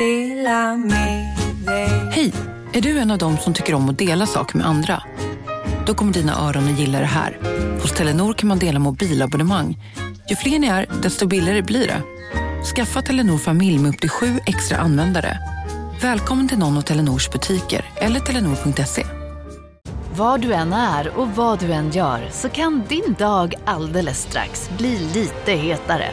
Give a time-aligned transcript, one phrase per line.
[0.00, 0.46] Hej!
[2.10, 2.32] Hej!
[2.72, 5.02] Är du en av dem som tycker om att dela saker med andra?
[5.86, 7.38] Då kommer dina öron att gilla det här.
[7.82, 9.78] Hos Telenor kan man dela mobilabonnemang.
[10.30, 12.02] Ju fler ni är, desto billigare blir det.
[12.74, 15.38] Skaffa Telenor familj med upp till sju extra användare.
[16.02, 19.06] Välkommen till någon av Telenors butiker eller telenor.se.
[20.16, 24.70] Var du än är och vad du än gör så kan din dag alldeles strax
[24.78, 26.10] bli lite hetare.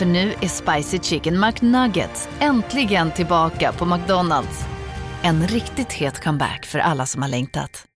[0.00, 4.60] För nu är Spicy Chicken McNuggets äntligen tillbaka på McDonalds.
[5.22, 7.86] En riktigt het comeback för alla som har längtat.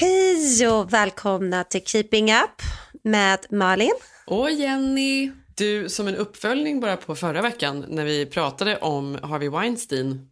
[0.00, 2.62] Hej och välkomna till Keeping Up
[3.02, 3.94] med Malin.
[4.26, 5.32] Och Jenny.
[5.54, 10.28] Du, som en uppföljning bara på förra veckan när vi pratade om Harvey Weinstein.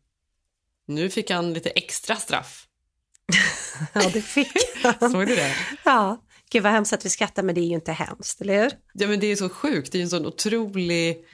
[0.86, 2.66] Nu fick han lite extra straff.
[3.92, 4.48] Ja, det fick
[4.82, 5.10] han.
[5.10, 5.54] Såg du det?
[5.84, 6.18] Ja,
[6.52, 8.72] gud vad hemskt att vi skrattar men det är ju inte hemskt, eller hur?
[8.92, 9.92] Ja, men det är så sjukt.
[9.92, 11.24] Det är en sån otrolig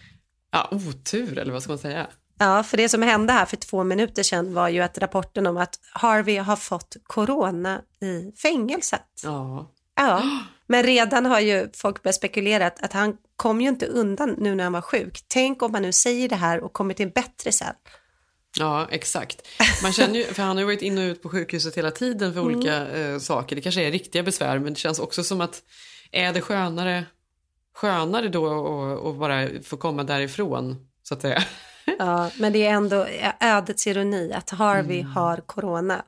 [0.53, 2.07] ja, otur, eller vad ska man säga?
[2.39, 5.57] Ja, för det som hände här för två minuter sedan var ju att rapporten om
[5.57, 9.07] att Harvey har fått corona i fängelset.
[9.25, 9.73] Ja.
[9.97, 10.23] Ja,
[10.67, 14.65] men redan har ju folk börjat spekulera att, han kom ju inte undan nu när
[14.65, 15.25] han var sjuk.
[15.29, 17.75] Tänk om man nu säger det här och kommer till en bättre cell.
[18.59, 19.49] Ja, exakt.
[19.83, 22.35] Man känner ju, för han har ju varit in och ut på sjukhuset hela tiden
[22.35, 23.57] för olika eh, saker.
[23.57, 25.63] Det kanske är riktiga besvär, men det känns också som att
[26.13, 27.05] är det skönare,
[27.75, 28.47] skönare då
[29.09, 31.43] att bara få komma därifrån, så att säga.
[31.99, 33.07] Ja, men det är ändå
[33.41, 36.05] ödets ironi att Harvey har corona.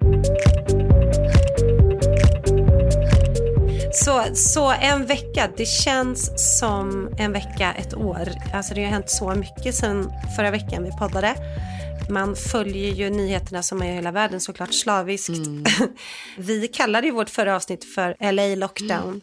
[3.93, 8.29] Så, så en vecka, det känns som en vecka, ett år.
[8.55, 11.35] Alltså det har hänt så mycket sen förra veckan vi poddade.
[12.11, 15.37] Man följer ju nyheterna som är i hela världen såklart slaviskt.
[16.39, 19.21] vi kallade ju vårt förra avsnitt för LA lockdown.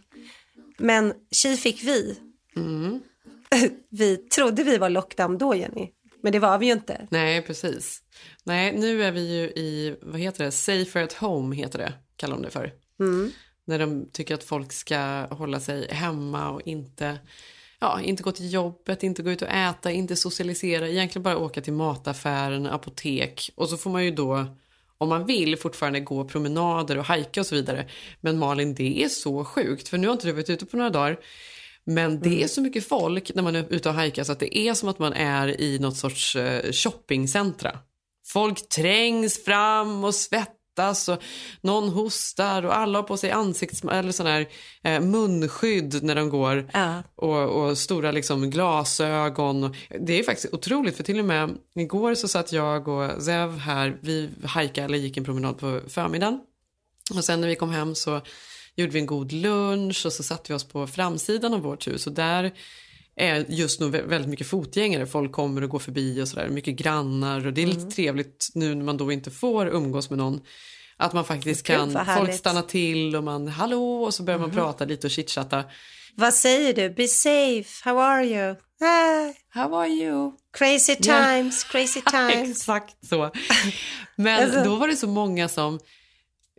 [0.77, 2.19] Men tji fick vi.
[3.89, 5.89] vi trodde vi var lockdown då Jenny.
[6.23, 7.07] Men det var vi ju inte.
[7.11, 8.01] Nej, precis.
[8.43, 12.35] Nej, nu är vi ju i, vad heter det, safer at home heter det, kallar
[12.35, 12.73] de det för.
[13.65, 14.97] När de tycker att folk ska
[15.31, 17.17] hålla sig hemma och inte,
[17.81, 21.61] ja, inte gå till jobbet, inte gå ut och äta, inte socialisera, egentligen bara åka
[21.61, 24.45] till mataffären, apotek och så får man ju då
[24.97, 27.87] om man vill fortfarande gå promenader och hajka och så vidare.
[28.21, 30.89] Men Malin, det är så sjukt, för nu har inte du varit ute på några
[30.89, 31.19] dagar.
[31.83, 34.57] Men det är så mycket folk när man är ute och hajkar så att det
[34.57, 37.79] är som att man är i något sorts eh, shoppingcentra.
[38.27, 40.56] Folk trängs fram och svettas
[41.09, 41.23] och
[41.61, 44.47] någon hostar och alla har på sig ansikts eller sån här
[44.83, 47.03] eh, munskydd när de går Ja.
[47.15, 49.63] och, och stora liksom glasögon.
[49.63, 53.57] Och, det är faktiskt otroligt för till och med igår så satt jag och Zev
[53.57, 56.39] här, vi hajkade eller gick en promenad på förmiddagen
[57.15, 58.21] och sen när vi kom hem så
[58.75, 62.07] gjorde vi en god lunch och så satte vi oss på framsidan av vårt hus
[62.07, 62.51] och där
[63.17, 65.05] är just nu vä- väldigt mycket fotgängare.
[65.05, 66.49] Folk kommer och går förbi och sådär.
[66.49, 67.77] Mycket grannar och det är Mm.
[67.77, 70.41] lite trevligt nu när man då inte får umgås med någon.
[70.97, 74.85] Att man faktiskt kan, folk stannar till och man hallå och så börjar man prata
[74.85, 75.63] lite och chitchatta.
[76.15, 76.89] Vad säger du?
[76.89, 78.55] Be safe, how are you?
[78.81, 80.31] Ah, How are you?
[80.57, 82.49] crazy times, crazy times.
[82.51, 83.31] Exakt så.
[84.15, 85.79] Men Alltså- då var det så många som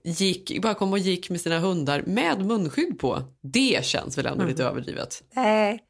[0.04, 3.22] gick, bara kom och gick med sina hundar med munskydd på.
[3.42, 4.48] Det känns väl ändå Mm.
[4.48, 5.22] lite överdrivet.
[5.34, 5.80] Nej.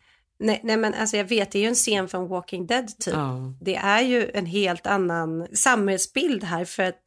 [0.40, 3.14] Nej, nej men alltså jag vet, det är ju en scen från Walking Dead typ.
[3.14, 3.54] Ja.
[3.60, 7.02] Det är ju en helt annan samhällsbild här för att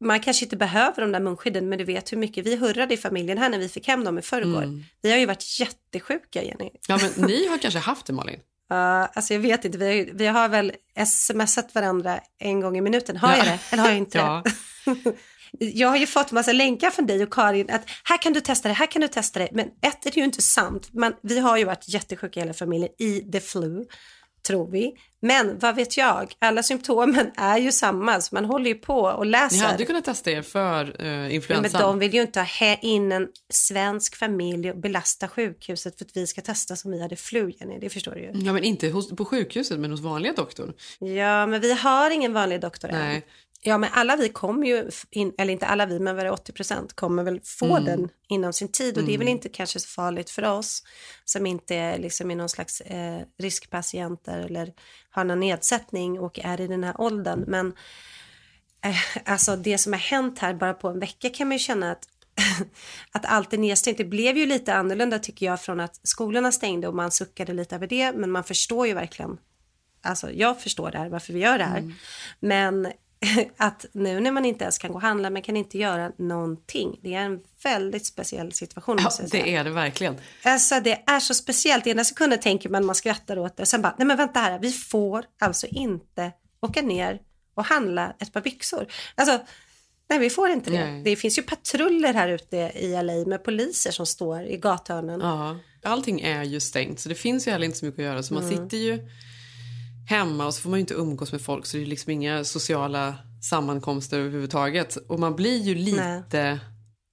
[0.00, 2.96] man kanske inte behöver de där munskydden men du vet hur mycket vi hurrade i
[2.96, 4.62] familjen här när vi fick hem dem i förrgår.
[4.62, 4.84] Mm.
[5.02, 6.70] Vi har ju varit jättesjuka Jenny.
[6.88, 8.40] Ja, men ni har kanske haft det Malin?
[8.72, 8.78] Uh,
[9.14, 10.72] alltså jag vet inte, vi vi har väl
[11.06, 13.16] smsat varandra en gång i minuten.
[13.16, 13.44] Har jag Ja.
[13.44, 13.58] det?
[13.70, 14.42] Eller har jag inte Ja.
[14.84, 14.94] det?
[15.58, 18.68] Jag har ju fått massa länkar från dig och Karin att här kan du testa
[18.68, 19.48] det, här kan du testa det.
[19.52, 20.88] Men ett är det ju inte sant.
[20.92, 23.84] Men vi har ju varit jättesjuka hela familjen i the flu,
[24.46, 24.92] tror vi.
[25.22, 29.24] Men vad vet jag, alla symptomen är ju samma så man håller ju på och
[29.26, 29.66] Ni läser.
[29.66, 31.80] hade kunnat testa er för uh, Ja, men influensan.
[31.80, 36.26] de vill ju inte ha in en svensk familj och belasta sjukhuset för att vi
[36.26, 37.78] ska testa som vi hade flu, Jenny.
[37.80, 38.30] Det förstår du ju.
[38.34, 40.72] Ja, men inte hos, på sjukhuset, men hos vanliga doktorn.
[40.98, 43.22] Ja, men vi har ingen vanlig doktor än.
[43.66, 46.52] Ja, men alla vi kommer ju, in, eller inte alla vi, men var det 80
[46.52, 47.84] procent kommer väl få Mm.
[47.84, 50.82] den inom sin tid och det är väl inte kanske så farligt för oss
[51.24, 54.72] som inte är liksom i någon slags eh, riskpatienter eller
[55.10, 57.44] har någon nedsättning och är i den här åldern.
[57.46, 57.72] Men
[58.84, 61.92] eh, alltså det som har hänt här bara på en vecka kan man ju känna
[61.92, 62.08] att
[63.12, 63.98] att allt är nedstängt.
[63.98, 67.74] Det blev ju lite annorlunda tycker jag från att skolorna stängde och man suckade lite
[67.74, 68.12] över det.
[68.12, 69.38] Men man förstår ju verkligen,
[70.02, 71.92] alltså jag förstår det här varför vi gör det här.
[72.40, 72.92] Men
[73.56, 76.98] att nu när man inte ens kan gå och handla, man kan inte göra någonting.
[77.02, 78.98] Det är en väldigt speciell situation.
[79.02, 79.28] Ja, säga.
[79.30, 80.16] det är det verkligen.
[80.42, 81.86] Alltså det är så speciellt.
[81.86, 83.66] Ena sekunden tänker man, man skrattar åt det.
[83.66, 87.20] Sen bara, nej men vänta här, vi får alltså inte åka ner
[87.54, 88.86] och handla ett par byxor.
[89.14, 89.40] Alltså,
[90.10, 90.84] nej vi får inte det.
[90.90, 91.02] Nej.
[91.04, 95.20] Det finns ju patruller här ute i LA med poliser som står i gathörnen.
[95.20, 98.22] Ja, allting är ju stängt så det finns ju heller inte så mycket att göra.
[98.22, 98.56] Så man Mm.
[98.56, 99.08] sitter ju
[100.08, 103.14] hemma och så får man inte umgås med folk så det är liksom inga sociala
[103.50, 104.96] sammankomster överhuvudtaget.
[104.96, 106.60] Och man blir ju lite,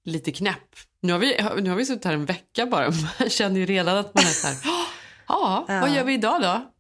[0.06, 0.70] lite knäpp.
[1.02, 2.92] Nu har, vi, nu har vi suttit här en vecka bara.
[3.20, 4.58] Man känner ju redan att man är så här,
[5.28, 6.72] ja, vad gör vi idag då?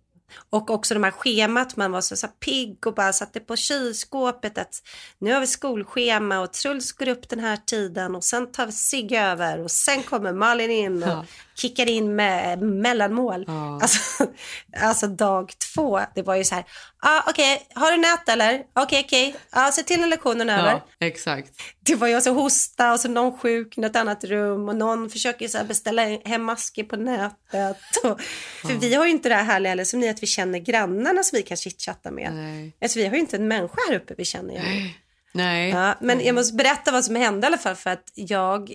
[0.49, 4.57] Och också de här schemat, man var så, så pigg och bara satte på kylskåpet
[4.57, 4.81] att
[5.19, 8.71] nu har vi skolschema och Truls går upp den här tiden och sen tar vi
[8.71, 11.25] Sigge över och sen kommer Malin in och Ja.
[11.61, 13.45] Kickar in med mellanmål.
[13.47, 13.79] Ja.
[13.81, 14.27] Alltså,
[14.81, 16.65] alltså dag två, det var ju så här,
[17.01, 18.63] ah, okej, har du nät eller?
[18.73, 20.71] Okej, okej, ah, se till när lektionen är över.
[20.71, 21.61] Ja, exakt.
[21.79, 25.09] Det var ju alltså hosta och så någon sjuk i något annat rum och någon
[25.09, 27.77] försöker så beställa hem masker på nätet.
[28.03, 28.21] Och,
[28.61, 31.23] för vi har ju inte det här härliga eller som ni att vi känner grannarna
[31.23, 32.33] som vi kan chitchatta med.
[32.33, 32.77] Nej.
[32.81, 34.89] Alltså vi har ju inte en människa här uppe vi känner ju.
[35.33, 35.69] Nej.
[35.69, 38.73] Ja, men jag måste berätta vad som hände i alla fall för att jag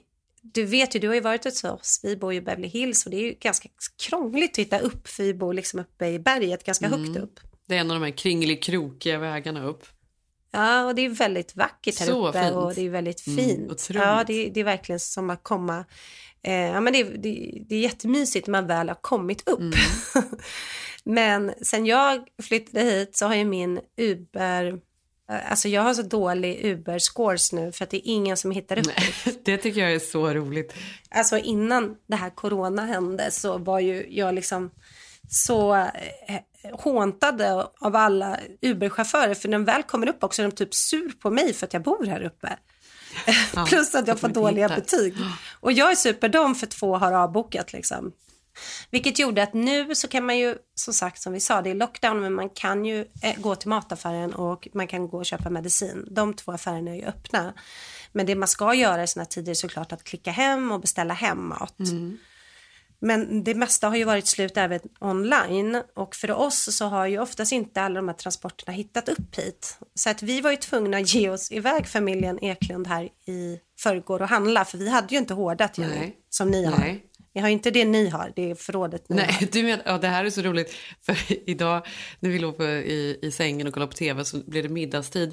[0.54, 3.04] du vet ju, du har ju varit hos oss, vi bor ju i Beverly Hills
[3.04, 3.68] och det är ju ganska
[4.08, 7.40] krångligt att hitta upp för vi bor liksom uppe i berget ganska högt upp.
[7.68, 9.86] Det är en av de här kringelikrokiga vägarna upp.
[10.50, 12.54] Ja, och det är väldigt vackert här Så uppe fint.
[12.56, 13.72] och det är väldigt Mm, fint.
[13.72, 14.02] otroligt.
[14.02, 15.84] ja, det, det är verkligen som att komma...
[16.42, 19.60] Eh, ja, men det, det, det är jättemysigt när man väl har kommit upp.
[19.60, 19.72] Mm.
[21.04, 24.80] men sen jag flyttade hit så har ju min Uber...
[25.30, 28.78] eh, Alltså jag har så dålig Uber-scores nu för att det är ingen som hittar
[28.78, 28.86] upp.
[28.86, 30.74] Nej, det tycker jag är så roligt.
[31.10, 34.70] Alltså innan det här corona hände så var ju jag liksom
[35.28, 36.40] så eh,
[36.72, 41.12] håntade av alla Uber-chaufförer för när de väl kommer upp också är de typ sur
[41.20, 42.56] på mig för att jag bor här uppe.
[43.66, 44.80] Plus att jag får de dåliga hittar.
[44.80, 45.14] betyg.
[45.60, 48.12] Och jag är super dem för två har avbokat liksom.
[48.90, 51.74] Vilket gjorde att nu så kan man ju, som sagt som vi sa, det är
[51.74, 55.50] lockdown men man kan ju eh, gå till mataffären och man kan gå och köpa
[55.50, 56.08] medicin.
[56.10, 57.54] De två affärerna är ju öppna.
[58.12, 61.14] Men det man ska göra i här tider är såklart att klicka hem och beställa
[61.14, 61.76] hem mat.
[62.98, 67.18] Men det mesta har ju varit slut även online och för oss så har ju
[67.18, 69.78] oftast inte alla de här transporterna hittat upp hit.
[69.94, 74.22] Så att vi var ju tvungna att ge oss iväg familjen Eklund här i förrgår
[74.22, 76.16] och handla för vi hade ju inte hårdat Jenny, Nej.
[76.30, 76.98] som ni har.
[77.36, 79.26] Ni har inte det ni har, det är förrådet ni har.
[79.26, 80.74] Nej, du men, ja, det här är så roligt.
[81.02, 81.16] För
[81.50, 81.86] idag
[82.20, 85.32] när vi låg på, i, i sängen och kollade på tv så blev det middagstid.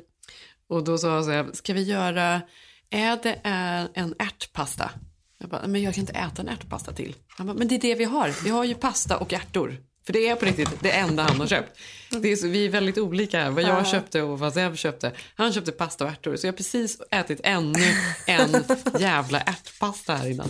[0.70, 2.42] Och då sa jag så här, ska vi göra,
[2.90, 4.92] är det en, en ärtpasta?
[5.38, 7.16] Jag bara, men jag kan inte äta en ärtpasta till.
[7.28, 8.44] Han bara, men det är det vi har.
[8.44, 9.78] Vi har ju pasta och ärtor.
[10.06, 11.80] För det är på riktigt det enda han har köpt.
[12.10, 13.50] Det är så, vi är väldigt olika här.
[13.50, 15.12] Vad jag köpte och vad Zev köpte.
[15.36, 16.36] Han köpte pasta och ärtor.
[16.36, 17.94] Så jag har precis ätit ännu
[18.28, 18.64] en
[19.00, 20.50] jävla ärtpasta här innan.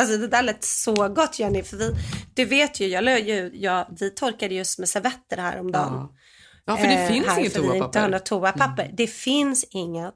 [0.00, 1.90] Alltså det där lät så gott Jenny, för vi,
[2.34, 5.92] du vet ju, jag, ju jag, vi torkade just med servetter här om dagen.
[5.92, 6.14] Ja.
[6.66, 7.98] Ja, för det Eh, finns inget vi inte har toapapper.
[8.00, 8.10] Mm.
[8.10, 8.90] något toapapper.
[8.92, 10.14] Det finns inget.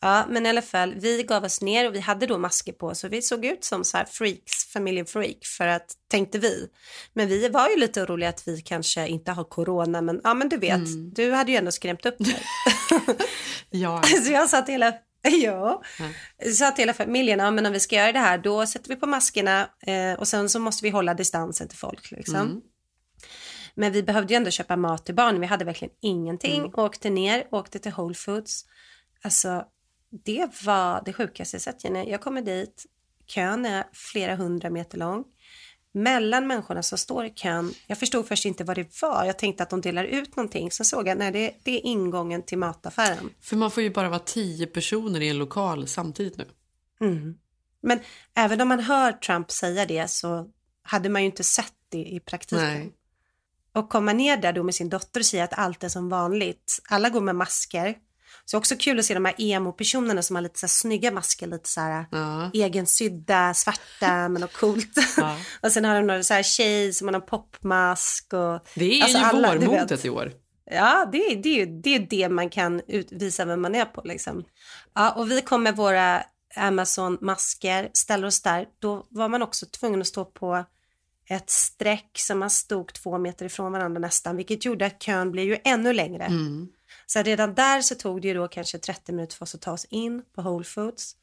[0.00, 2.94] Ja, men i alla fall, vi gav oss ner och vi hade då masker på
[2.94, 6.68] så vi såg ut som så här freaks, familjen freak för att, tänkte vi.
[7.12, 10.48] Men vi var ju lite oroliga att vi kanske inte har corona, men ja men
[10.48, 11.10] du vet, Mm.
[11.14, 12.36] du hade ju ändå skrämt upp dig.
[13.70, 14.02] Ja.
[14.26, 14.92] så jag sa till hela,
[15.42, 15.82] ja,
[16.54, 18.96] sa till hela familjen, ja men om vi ska göra det här då sätter vi
[18.96, 22.36] på maskerna eh, och sen så måste vi hålla distansen till folk liksom.
[22.36, 22.60] Mm.
[23.74, 25.40] Men vi behövde ju ändå köpa mat till barnen.
[25.40, 26.58] Vi hade verkligen ingenting.
[26.58, 26.70] Mm.
[26.74, 28.64] Åkte ner, åkte till Whole Foods.
[29.22, 29.64] Alltså,
[30.24, 31.84] det var det sjukaste jag sett.
[31.84, 32.10] Jenny.
[32.10, 32.86] Jag kommer dit,
[33.26, 35.24] kön är flera hundra meter lång.
[35.96, 39.24] Mellan människorna som står i kön, jag förstod först inte vad det var.
[39.24, 40.70] Jag tänkte att de delar ut någonting.
[40.70, 43.30] Sen såg jag, nej det, det är ingången till mataffären.
[43.40, 46.48] För man får ju bara vara tio personer i en lokal samtidigt nu.
[47.00, 47.34] Mm.
[47.82, 48.00] Men
[48.34, 50.50] även om man hör Trump säga det så
[50.82, 52.64] hade man ju inte sett det i praktiken.
[52.64, 52.92] Nej.
[53.72, 56.80] Och komma ner där då med sin dotter och säga att allt är som vanligt.
[56.88, 57.94] Alla går med masker.
[58.48, 61.46] Så också kul att se de här emo-personerna som har lite så här snygga masker,
[61.46, 62.50] lite så här Ja.
[62.54, 64.92] egensydda, svarta men något coolt.
[65.16, 65.36] Ja.
[65.62, 69.02] och sen har de några så här tjej som har någon popmask och Det är
[69.02, 70.32] Alltså, ju alla, vårmodet i år.
[70.70, 73.84] Ja, det, är- det, är ju- det är det man kan utvisa vem man är
[73.84, 74.02] på.
[74.04, 74.44] Liksom.
[74.94, 76.22] Ja, och vi kom med våra
[76.56, 78.66] Amazon-masker, ställer oss där.
[78.78, 80.64] Då var man också tvungen att stå på
[81.28, 85.44] ett streck som man stod två meter ifrån varandra nästan, vilket gjorde att kön blev
[85.44, 86.24] ju ännu längre.
[86.24, 86.68] Mm.
[87.06, 89.72] Så redan där så tog det ju då kanske 30 minuter för oss att ta
[89.72, 91.16] oss in på Whole Foods.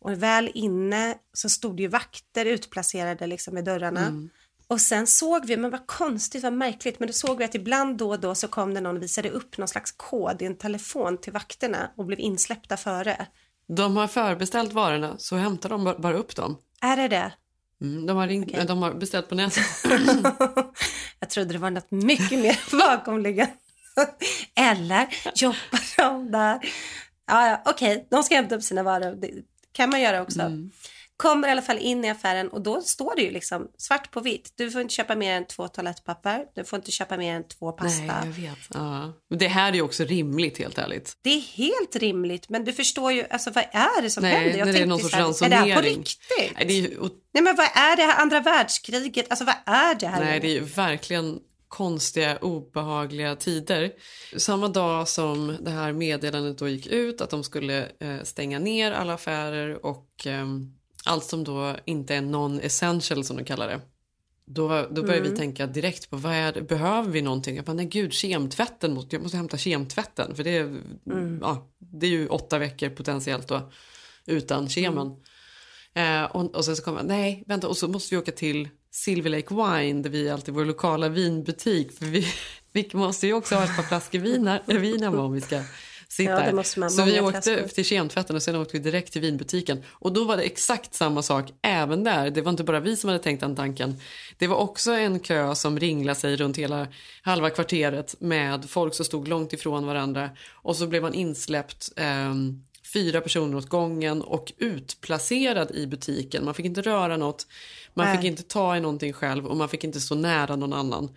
[0.00, 4.28] Och väl inne så stod det ju vakter utplacerade liksom vid dörrarna.
[4.68, 7.96] Och sen såg vi, men vad konstigt, vad märkligt, men då såg vi att ibland
[7.96, 10.56] då och då så kom det någon och visade upp någon slags kod i en
[10.56, 13.26] telefon till vakterna och blev insläppta före.
[13.66, 16.56] De har förbeställt varorna så hämtar de bara upp dem.
[16.80, 17.32] Är det det?
[17.80, 18.64] Mm, de, har ringt, okay.
[18.64, 19.64] de har beställt på nätet.
[21.20, 23.52] jag trodde det var något mycket mer bakomliggande.
[24.56, 26.60] Eller jobbar de där?
[27.26, 28.06] Ja, ja, Okej, okay.
[28.10, 29.16] de ska hämta upp sina varor.
[29.20, 29.30] Det
[29.72, 30.40] kan man göra också.
[30.40, 30.70] Mm.
[31.16, 34.20] Kommer i alla fall in i affären och då står det ju liksom svart på
[34.20, 34.52] vitt.
[34.56, 36.44] Du får inte köpa mer än två toalettpapper.
[36.54, 38.02] Du får inte köpa mer än två pasta.
[38.02, 38.58] Nej, jag vet.
[38.74, 39.12] Ja.
[39.36, 41.12] Det här är ju också rimligt helt ärligt.
[41.22, 44.58] Det är helt rimligt, men du förstår ju, alltså vad är det som Nej, händer?
[44.58, 45.62] Jag det är någon sorts ransonering.
[45.62, 46.52] Är det här på riktigt?
[46.56, 47.00] Nej, det är ju...
[47.34, 49.26] Nej, men vad är det här andra världskriget?
[49.30, 50.24] Alltså vad är det här?
[50.24, 51.38] Nej, det är ju verkligen
[51.74, 53.92] konstiga, obehagliga tider.
[54.36, 58.92] Samma dag som det här meddelandet då gick ut att de skulle eh, stänga ner
[58.92, 60.46] alla affärer och eh,
[61.04, 63.80] allt som då inte är non-essential som de kallar det.
[64.46, 65.30] Då, då börjar mm.
[65.30, 67.56] vi tänka direkt på vad är behöver vi någonting?
[67.56, 70.34] Jag bara, nej gud, kemtvätten, måste, jag måste hämta kemtvätten.
[70.34, 70.64] För det är,
[71.06, 71.38] mm.
[71.42, 73.72] ja, det är ju åtta veckor potentiellt då,
[74.26, 75.06] utan kemen.
[75.94, 76.24] Mm.
[76.24, 78.68] Eh, och, och sen så kommer jag, nej vänta, och så måste vi åka till
[78.94, 81.98] Silver Lake Wine där vi alltid vår lokala vinbutik.
[81.98, 82.26] För vi,
[82.72, 85.62] vi måste ju också ha ett par flaskor vin, vin hemma om vi ska
[86.08, 87.68] sitta ja, man, Så vi åkte flaskor.
[87.68, 89.82] till kemtvätten och sen åkte vi direkt till vinbutiken.
[89.88, 92.30] Och då var det exakt samma sak även där.
[92.30, 94.00] Det var inte bara vi som hade tänkt den tanken.
[94.38, 96.86] Det var också en kö som ringlade sig runt hela
[97.22, 100.30] halva kvarteret med folk som stod långt ifrån varandra.
[100.52, 102.34] Och så blev man insläppt eh,
[102.94, 106.44] fyra personer åt gången och utplacerad i butiken.
[106.44, 107.46] Man fick inte röra något,
[107.94, 108.16] man Nej.
[108.16, 111.10] fick inte ta i någonting själv och man fick inte stå nära någon annan.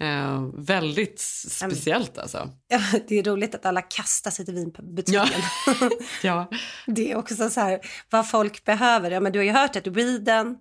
[0.00, 2.50] Eh, väldigt speciellt alltså.
[2.68, 5.22] Ja, det är roligt att alla kastar sig till vinbutiken.
[5.66, 5.90] Ja.
[6.22, 6.50] ja.
[6.86, 9.10] Det är också så här, vad folk behöver.
[9.10, 10.56] Ja, men du har ju hört att weeden,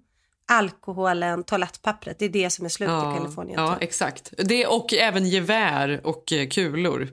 [0.48, 3.62] alkoholen, toalettpappret, det är det som är slut ja, i Kalifornien.
[3.62, 4.34] Ja, exakt.
[4.38, 7.10] Det, och även gevär och eh, kulor.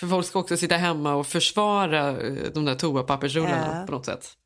[0.00, 3.86] För folk ska också sitta hemma och försvara eh, de där toapappersrullarna ja.
[3.86, 4.36] på något sätt.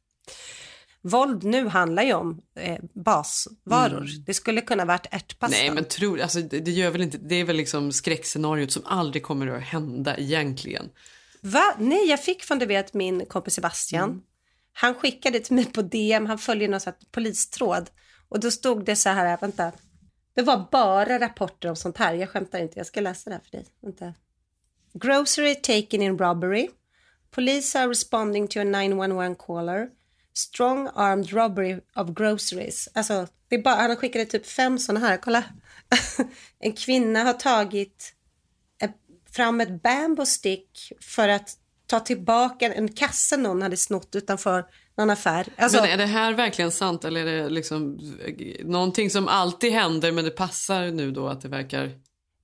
[1.06, 3.96] Våld nu handlar ju om eh, basvaror.
[3.96, 4.24] Mm.
[4.26, 5.56] Det skulle kunna varit ärtpasta.
[5.56, 8.82] Nej, men tro, alltså, det, det, gör väl inte, det är väl liksom skräckscenariot som
[8.86, 10.90] aldrig kommer att hända egentligen.
[11.40, 11.74] Va?
[11.78, 14.10] Nej, jag fick från du vet min kompis Sebastian.
[14.10, 14.22] Mm.
[14.72, 17.90] Han skickade till mig på DM, han följer någon sån polistråd.
[18.28, 19.72] Och då stod det så här, vänta.
[20.34, 22.14] Det var bara rapporter om sånt här.
[22.14, 23.66] Jag skämtar inte, jag ska läsa det här för dig.
[23.82, 24.14] Vänta.
[24.94, 26.68] Grocery taken in robbery.
[27.30, 29.88] Police are responding to a 911 caller.
[30.34, 32.88] Strong armed robbery of groceries.
[32.94, 35.16] Alltså, det är bara, han har skickat typ fem sådana här.
[35.16, 35.44] Kolla.
[36.58, 38.14] en kvinna har tagit
[39.34, 41.50] fram ett bamboo stick för att
[41.86, 44.64] ta tillbaka en kasse någon hade snott utanför
[44.96, 45.46] någon affär.
[45.56, 47.98] Alltså, men är det här verkligen sant eller är det liksom
[48.64, 51.90] någonting som alltid händer men det passar nu då att det verkar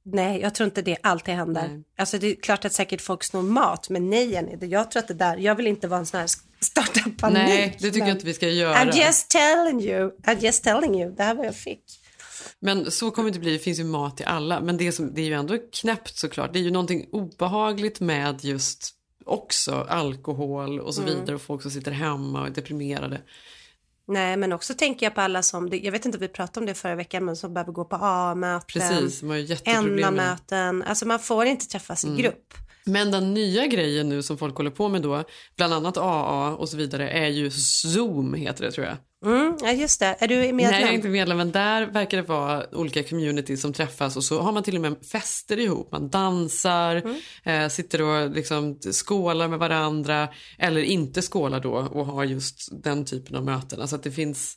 [0.03, 1.69] Nej, jag tror inte det alltid händer.
[1.69, 1.85] Nej.
[1.99, 5.09] Alltså det är klart att säkert folk snor mat, men nej Jenny, jag tror att
[5.09, 6.27] det där, jag vill inte vara en sån här
[6.65, 7.39] starta panik.
[7.39, 8.75] Nej, det tycker jag inte vi ska göra.
[8.75, 11.85] I'm just telling you, I'm just telling you, det här var jag fick.
[12.61, 14.61] Men så kommer det inte bli, det finns ju mat till alla.
[14.61, 16.53] Men det, som, det är ju ändå knäppt såklart.
[16.53, 21.15] Det är ju någonting obehagligt med just också alkohol och så mm.
[21.15, 23.21] vidare och folk som sitter hemma och är deprimerade.
[24.09, 26.67] Nej, men också tänker jag på alla som, jag vet inte om vi pratade om
[26.67, 31.07] det förra veckan, men som behöver gå på A-möten, Precis, man har jätteproblem möten Alltså
[31.07, 32.19] man får inte träffas mm.
[32.19, 32.55] i grupp.
[32.85, 35.25] Men den nya grejen nu som folk håller på med då,
[35.57, 38.97] bland annat AA och så vidare, är ju Zoom heter det tror jag.
[39.25, 40.17] Mm, ja just det.
[40.19, 40.57] Är du medlem?
[40.57, 44.25] Nej, jag är inte medlem, men där verkar det vara olika communities som träffas och
[44.25, 45.93] så har man till och med fester ihop.
[45.93, 47.17] Man dansar, mm.
[47.45, 53.05] eh, sitter och liksom skålar med varandra eller inte skålar då och har just den
[53.05, 53.81] typen av möten.
[53.81, 54.57] Alltså att det finns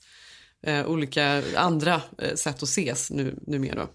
[0.65, 3.87] eh, olika andra eh, sätt att ses nu, numera.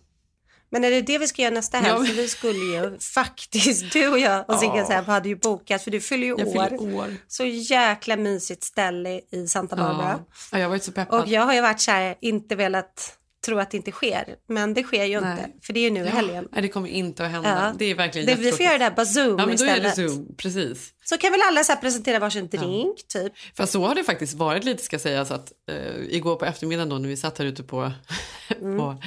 [0.71, 1.89] Men är det det vi ska göra nästa helg?
[1.89, 2.05] Ja.
[2.05, 5.01] För vi skulle ju faktiskt, du och jag och Sigge ja.
[5.01, 6.95] hade ju bokat för du fyller ju jag år.
[6.95, 7.17] år.
[7.29, 10.11] Så jäkla mysigt ställe i Santa Barbara.
[10.11, 10.35] Ja.
[10.53, 11.21] ja, jag har varit så peppad.
[11.21, 14.37] Och jag har ju varit så här, inte velat tro att det inte sker.
[14.47, 15.31] Men det sker ju Nej.
[15.31, 16.49] inte, för det är ju nu i helgen.
[16.53, 17.49] Nej, det kommer inte att hända.
[17.49, 17.75] Ja.
[17.79, 19.97] Det är verkligen det, Vi får göra det här på Zoom ja, men istället.
[19.97, 20.95] Då är det Zoom, precis.
[21.05, 23.21] Så kan väl alla så presentera varsin drink, ja.
[23.21, 23.33] typ.
[23.55, 25.77] För så har det faktiskt varit lite, ska sägas, att uh,
[26.09, 27.93] igår på eftermiddagen då när vi satt här ute på,
[28.61, 28.79] mm.
[28.79, 29.03] på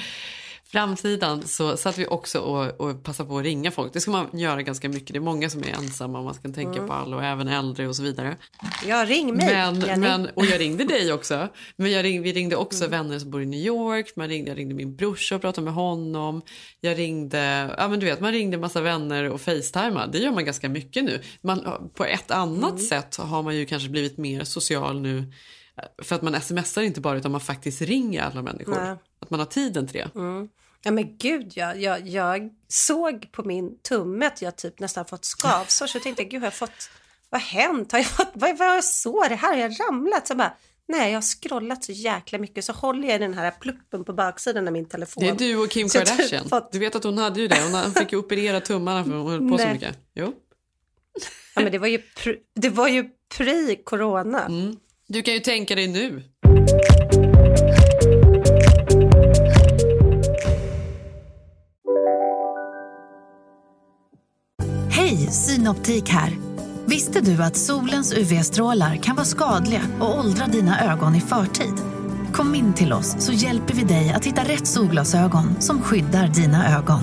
[0.71, 3.93] framsidan så satt vi också och, och passade på att ringa folk.
[3.93, 5.13] Det ska man göra ganska mycket.
[5.13, 6.87] Det är många som är ensamma och man ska tänka mm.
[6.87, 8.37] på alla och även äldre och så vidare.
[8.85, 11.47] Ja, ring mig men, men, Och jag ringde dig också.
[11.75, 12.91] Men ring, vi ringde också mm.
[12.91, 14.15] vänner som bor i New York.
[14.15, 16.41] Man ringde, jag ringde min brorsa och pratade med honom.
[16.81, 20.11] Jag ringde, ja men du vet man ringde massa vänner och facetimade.
[20.11, 21.21] Det gör man ganska mycket nu.
[21.41, 22.81] Man, på ett annat mm.
[22.81, 25.25] sätt har man ju kanske blivit mer social nu
[26.03, 28.75] För att man smsar inte bara utan man faktiskt ringer alla människor.
[28.75, 28.95] Nej.
[29.19, 30.09] Att man har tiden till det.
[30.83, 35.25] Ja men gud, ja, jag, jag såg på min tumme att jag typ nästan fått
[35.25, 36.89] skavsår så jag tänkte gud har jag fått,
[37.29, 37.91] vad har hänt?
[37.91, 39.29] Har jag fått, vad, vad har jag sår?
[39.29, 40.27] Det här har jag ramlat?
[40.27, 40.53] Så bara,
[40.87, 44.13] nej jag har scrollat så jäkla mycket så håller jag i den här pluppen på
[44.13, 45.23] baksidan av min telefon.
[45.23, 46.49] Det är du och Kim Så typ Kardashian.
[46.49, 47.61] fått- Du vet att hon hade ju det.
[47.83, 49.73] Hon fick ju operera tummarna för hon höll på så Nej.
[49.73, 49.97] mycket.
[50.13, 50.33] Jo.
[51.55, 54.45] Ja men det var ju, pr- det var ju pre-corona.
[54.45, 54.75] Mm.
[55.13, 56.23] Du kan ju tänka dig nu.
[64.89, 66.37] Hej, Synoptik här.
[66.85, 71.73] Visste du att solens UV-strålar kan vara skadliga och åldra dina ögon i förtid?
[72.33, 76.77] Kom in till oss så hjälper vi dig att hitta rätt solglasögon som skyddar dina
[76.77, 77.01] ögon.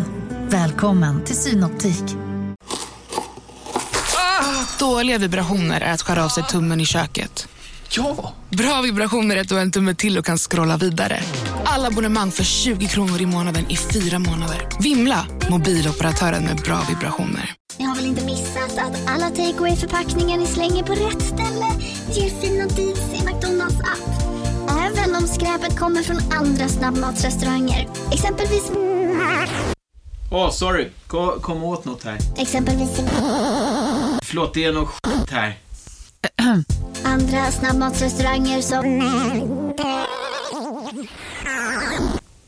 [0.49, 2.05] Välkommen till Synoptik.
[4.79, 7.49] Dåliga vibrationer är att skära av sig tummen i köket.
[7.91, 8.33] Ja!
[8.51, 11.21] Bra vibrationer är du har en tumme till och kan scrolla vidare.
[11.65, 14.69] Alla abonnemang för 20 kronor i månaden i fyra månader.
[14.81, 15.27] Vimla!
[15.51, 17.55] Mobiloperatören med bra vibrationer.
[17.79, 21.67] Ni har väl inte missat att alla takeaway förpackningar ni slänger på rätt ställe
[22.13, 24.23] ger fina deals i McDonalds app.
[24.71, 27.89] Även om skräpet kommer från andra snabbmatsrestauranger.
[28.13, 28.71] Exempelvis...
[30.31, 30.89] Åh, sorry.
[31.07, 32.19] Kom, kom åt något här.
[32.37, 32.91] Exempelvis...
[34.23, 35.59] Förlåt, det är något skit här.
[37.09, 38.85] Andra snabbmatsrestauranger som...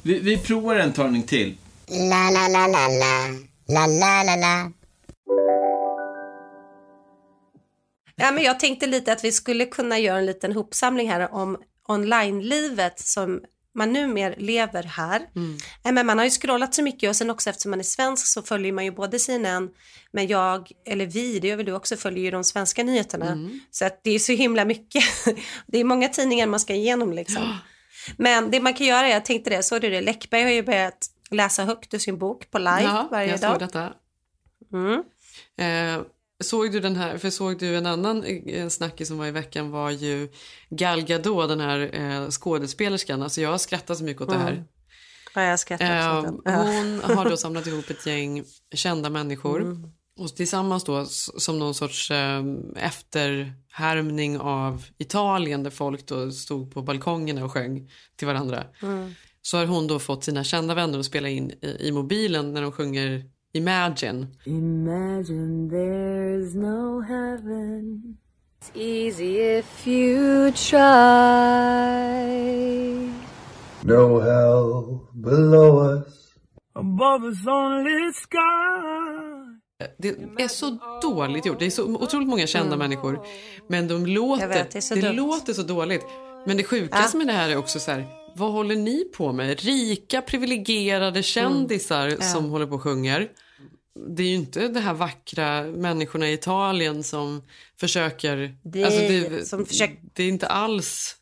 [0.03, 1.57] Vi, vi provar en talning till.
[1.89, 3.29] La, la, la, la, la.
[3.69, 4.73] La, la, la, la.
[8.17, 11.57] Ja, men jag tänkte lite att vi skulle kunna göra en liten hopsamling här om
[11.89, 13.41] online-livet som
[13.75, 15.27] man numera lever här.
[15.83, 18.27] Nej, Men man har ju scrollat så mycket och sen också eftersom man är svensk
[18.27, 19.71] så följer man ju både CNN
[20.13, 23.49] men jag, eller vi, det gör väl du också, följer ju de svenska nyheterna.
[23.71, 25.05] Så att det är så himla mycket.
[25.67, 27.59] det är många tidningar man ska igenom liksom.
[28.17, 30.01] Men det man kan göra, jag tänkte det, såg du det?
[30.01, 33.51] Läckberg har ju börjat läsa högt ur sin bok på live Ja, varje jag dag.
[33.51, 33.93] såg detta.
[34.73, 35.03] Mm.
[35.59, 36.03] Eh,
[36.41, 39.71] såg du den här, för såg du en annan eh, snackis som var i veckan
[39.71, 40.29] var ju
[40.71, 43.23] Gal Gadot, den här eh, skådespelerskan.
[43.23, 44.65] Alltså jag har skrattat så mycket åt det här.
[45.35, 46.33] Ja, jag skrattar Eh.
[46.45, 46.53] Ja.
[46.63, 48.45] hon har då samlat ihop ett gäng
[48.75, 49.83] kända människor Mm.
[50.19, 51.05] och tillsammans då
[51.39, 52.43] som någon sorts eh,
[52.77, 58.65] efterhärmning av Italien där folk då stod på balkongerna och sjöng till varandra.
[58.83, 59.15] Mm.
[59.43, 62.63] Så har hon då fått sina kända vänner att spela in i, i mobilen när
[62.63, 64.29] de sjunger Imagine.
[64.47, 68.17] Imagine there's no heaven.
[68.61, 70.81] It's easy if you try.
[73.83, 76.35] No hell below us.
[76.75, 79.61] Above us only sky.
[79.99, 80.09] Det
[80.43, 81.59] är så dåligt gjort.
[81.59, 83.21] Det är så otroligt många kända människor.
[83.69, 84.57] Men de låter, Mm.
[84.59, 86.05] Jag vet, det det låter så dåligt.
[86.47, 88.20] Men det sjukaste med det här är också så här.
[88.35, 89.61] Vad håller ni på med?
[89.61, 92.21] Rika privilegierade kändisar Mm.
[92.23, 93.29] som håller på och sjunger.
[94.17, 97.43] Det är ju inte de här vackra människorna i Italien som
[97.81, 98.55] försöker...
[98.65, 101.17] Det- alltså det, som försöker- det är inte alls...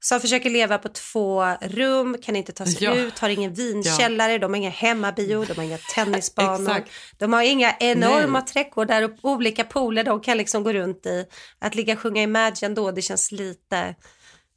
[0.00, 2.94] Som försöker leva på två rum, kan inte ta sig Ja.
[2.94, 6.84] ut, har ingen vinkällare, de har inga hemmabio, de har inga tennisbanor.
[7.18, 8.48] De har inga enorma Nej.
[8.48, 11.24] trädgårdar och olika pooler de kan liksom gå runt i.
[11.58, 13.94] Att ligga och sjunga Imagine då, det känns lite,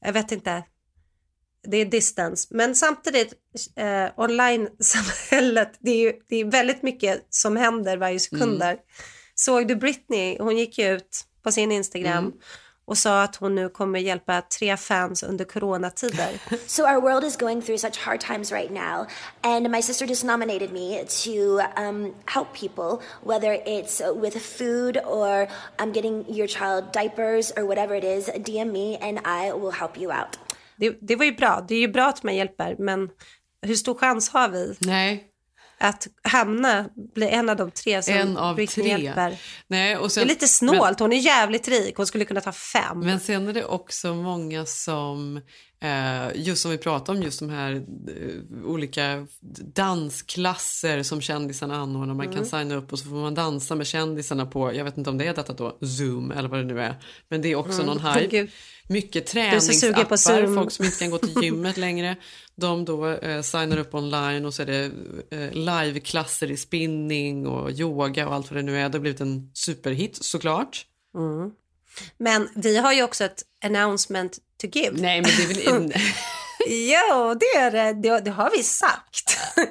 [0.05, 0.63] jag vet inte.
[1.67, 2.47] Det är distance.
[2.51, 3.33] Men samtidigt,
[3.75, 8.77] eh, online-samhället, det är ju det är väldigt mycket som händer varje sekund där.
[9.35, 10.37] Såg du Britney?
[10.39, 12.33] Hon gick ut på sin Instagram
[12.89, 16.39] och sa att hon nu kommer hjälpa tre fans under coronatider.
[16.67, 19.05] So our world is going through such hard times right now,
[19.41, 25.47] and my sister just nominated me to um, help people, whether it's with food or
[25.79, 28.29] I'm getting your child diapers or whatever it is.
[28.43, 30.37] DM me, and I will help you out.
[30.79, 31.65] Det, det var ju bra.
[31.67, 33.09] Det är ju bra att man hjälper, men
[33.61, 35.25] hur stor chans har vi Nej,
[35.77, 39.03] att hamna, bli en av de tre som en av Britney tre.
[39.03, 39.41] hjälper?
[39.67, 40.99] Nej, och Det sen, är lite snålt.
[40.99, 41.95] Hon är jävligt rik.
[41.97, 42.99] Hon skulle kunna ta fem.
[42.99, 45.41] Men sen är det också många som,
[46.35, 49.27] just som vi pratade om, just de här eh, olika
[49.75, 52.15] dansklasser som kändisarna anordnar.
[52.15, 52.37] Man Mm.
[52.37, 55.17] kan signa upp och så får man dansa med kändisarna på, jag vet inte om
[55.17, 56.95] det är detta då, Zoom eller vad det nu är.
[57.29, 58.19] Men det är också någon hype.
[58.19, 58.29] Mm.
[58.29, 58.49] Gud.
[58.91, 62.15] Mycket träningsappar, folk som inte kan gå till gymmet längre.
[62.55, 64.91] De då eh, signar upp online och så är det
[65.31, 68.89] eh, liveklasser i spinning och yoga och allt vad det nu är.
[68.89, 70.85] Det har blivit en superhit såklart.
[72.17, 75.01] Men vi har ju också ett announcement to give.
[75.01, 75.93] Nej men det är väl...
[76.67, 78.19] Jo, det är det.
[78.19, 79.37] Det, har vi sagt.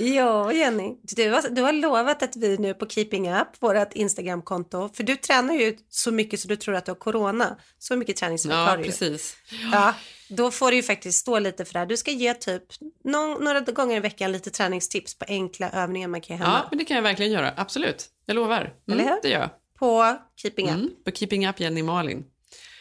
[0.00, 0.96] Ja, Jenny.
[1.02, 5.16] Du har, du har lovat att vi nu på Keeping Up, vårt Instagramkonto, för du
[5.16, 7.56] tränar ju så mycket så du tror att du har corona.
[7.78, 8.88] Så mycket träningsvärk Ja, har du ju.
[8.90, 9.36] precis.
[9.72, 9.94] Ja,
[10.28, 11.86] då får du ju faktiskt stå lite för det här.
[11.86, 12.62] Du ska ge typ
[13.04, 16.58] någon, några gånger i veckan lite träningstips på enkla övningar man kan göra hemma.
[16.62, 17.54] Ja, men det kan jag verkligen göra.
[17.56, 18.06] Absolut.
[18.26, 18.74] Jag lovar.
[18.88, 19.18] Eller Mm, hur?
[19.22, 19.50] det gör jag.
[19.78, 20.74] På Keeping Up.
[20.74, 22.24] Mm, på Keeping Up Jenny Malin.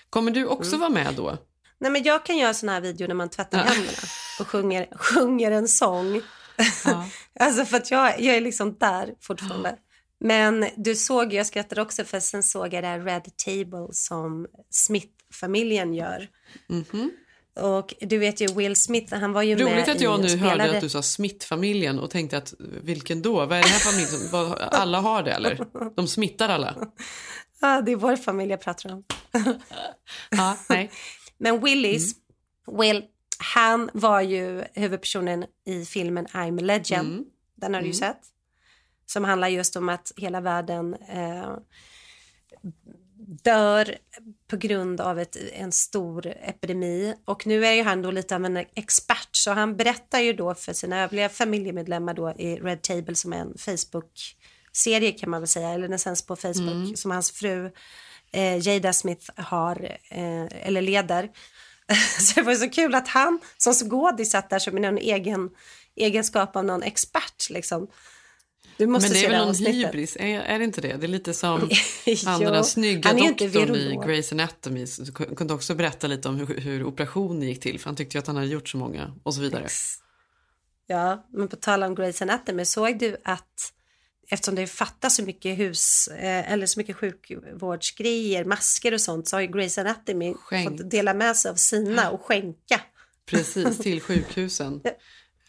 [0.10, 0.80] Kommer du också Mm.
[0.80, 1.38] vara med då?
[1.80, 3.64] Nej, men jag kan göra såna här videor när man tvättar Ja.
[3.64, 3.98] händerna
[4.40, 6.22] och sjunger, sjunger en sång.
[7.40, 9.76] alltså för att jag, jag är liksom där fortfarande.
[10.20, 14.48] Men du såg, jag skrattade också för sen såg jag det här Red Table som
[14.70, 16.28] Smith-familjen gör.
[16.70, 17.12] Mhm.
[17.60, 20.64] Och du vet ju Will Smith, han var ju med Roligt att jag nu spelade-
[20.64, 23.34] hörde att du sa Smith-familjen och tänkte att vilken då?
[23.46, 24.58] Vad är det här familjen?
[24.72, 25.66] Alla har det eller?
[25.96, 26.76] De smittar alla?
[27.60, 29.04] Ja, det är vår familj jag pratar om.
[30.30, 30.92] Ja, nej.
[31.38, 32.16] Men Willis,
[32.72, 33.06] Will,
[33.56, 37.14] han var ju huvudpersonen i filmen I'm a Legend.
[37.14, 37.26] Mm.
[37.56, 38.22] Den har du ju sett.
[39.06, 41.58] Som handlar just om att hela världen eh,
[43.44, 43.98] dör
[44.48, 47.16] på grund av ett, en stor epidemi.
[47.26, 50.56] Och nu är ju han då lite av en expert så han berättar ju då
[50.56, 55.48] för sina övriga familjemedlemmar då i Red Table som är en Facebook-serie kan man väl
[55.48, 57.72] säga, eller den sänds på Facebook som hans fru
[58.32, 61.30] eh, Jada Smith har, eh, eller leder.
[62.20, 65.50] så det var så kul att han som skådis satt där som en egen
[65.96, 67.88] egenskap av någon expert liksom.
[68.78, 69.76] Du måste Men det är väl någon avsnittet.
[69.76, 70.18] hybris?
[70.20, 70.94] Är, är det inte det?
[70.94, 71.60] Det är lite som
[72.26, 73.96] han den där snygga han doktorn i.
[73.96, 74.86] Grey's Anatomy
[75.36, 78.28] kunde också berätta lite om hur, hur operationen gick till för han tyckte ju att
[78.28, 79.68] han hade gjort så många och så vidare.
[80.88, 83.74] Ja, men på tal om Grey's Anatomy, såg du att
[84.32, 89.36] eftersom det fattas så mycket hus eh, eller så mycket sjukvårdsgrejer, masker och sånt så
[89.36, 90.82] har ju Grey's Anatomy Skänkt.
[90.82, 92.82] fått dela med sig av sina och skänka.
[93.26, 94.82] Precis, till sjukhusen.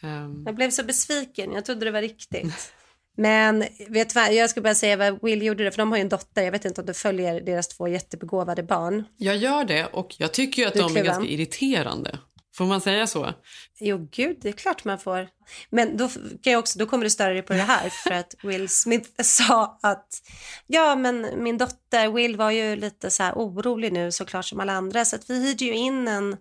[0.02, 2.72] Ehm, Jag blev så besviken, jag trodde det var riktigt.
[3.16, 6.02] Men vet vad, jag ska bara säga vad Will gjorde det, för de har ju
[6.02, 9.04] en dotter, jag vet inte om du följer deras två jättebegåvade barn.
[9.16, 11.06] jag gör det och jag tycker ju att Du är de är kluven.
[11.14, 12.18] ganska irriterande.
[12.58, 13.34] Får man säga så?
[13.80, 15.28] Jo, gud, det är klart man får.
[15.70, 16.08] Men då,
[16.42, 19.10] kan jag också, då kommer du störa dig på det här för att Will Smith
[19.22, 20.22] sa att
[20.66, 24.72] ja, men min dotter Will var ju lite så här orolig nu såklart som alla
[24.72, 26.36] andra så att vi hyrde ju in en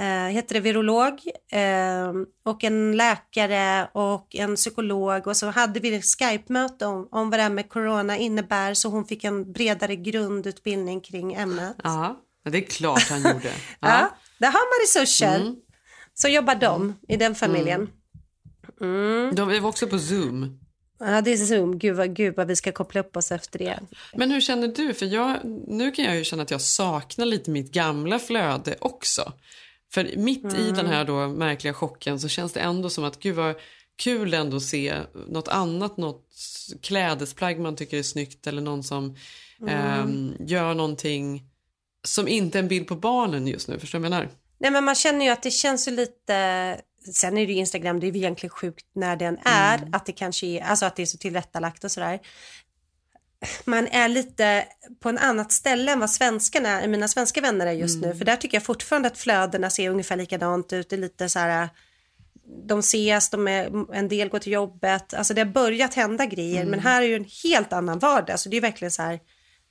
[0.00, 1.20] eh, heter det virolog
[1.52, 2.12] eh,
[2.44, 7.38] och en läkare och en psykolog och så hade vi ett Skype-möte om, om vad
[7.38, 11.76] det här med corona innebär så hon fick en bredare grundutbildning kring ämnet.
[11.82, 13.52] Ja, det är klart han gjorde.
[13.80, 14.10] Ja,
[14.40, 15.40] där har man resurser.
[15.40, 15.56] Mm.
[16.14, 17.90] Så jobbar de i den familjen.
[18.80, 19.34] Mm.
[19.34, 20.60] De var också på Zoom.
[20.98, 21.78] Ja, det är Zoom.
[21.78, 23.80] Gud vad, gud vad vi ska koppla upp oss efter det.
[24.14, 24.94] Men hur känner du?
[24.94, 25.36] För jag,
[25.68, 29.32] nu kan jag ju känna att jag saknar lite mitt gamla flöde också.
[29.92, 30.74] För mitt i Mm.
[30.76, 33.54] den här då märkliga chocken så känns det ändå som att gud vad
[33.96, 34.94] kul ändå att se
[35.28, 36.26] något annat, något
[36.82, 39.16] klädesplagg man tycker är snyggt eller någon som
[39.60, 39.74] Mm.
[39.74, 41.42] ehm, gör någonting
[42.04, 43.78] som inte är en bild på barnen just nu.
[43.78, 44.28] Förstår du vad jag menar?
[44.58, 46.80] Nej, men man känner ju att det känns ju lite...
[47.14, 50.12] Sen är det ju Instagram, det är ju egentligen sjukt när den är, att det
[50.12, 52.20] kanske är, alltså att det är så tillrättalagt och sådär.
[53.64, 54.64] Man är lite
[55.00, 58.14] på en annat ställe än vad svenskarna är, mina svenska vänner är just nu.
[58.14, 60.88] För där tycker jag fortfarande att flödena ser ungefär likadant ut.
[60.90, 61.68] Det är lite så här,
[62.68, 65.14] de ses, de är, en del går till jobbet.
[65.14, 68.40] Alltså det har börjat hända grejer, men här är ju en helt annan vardag.
[68.40, 69.20] Så det är verkligen så här,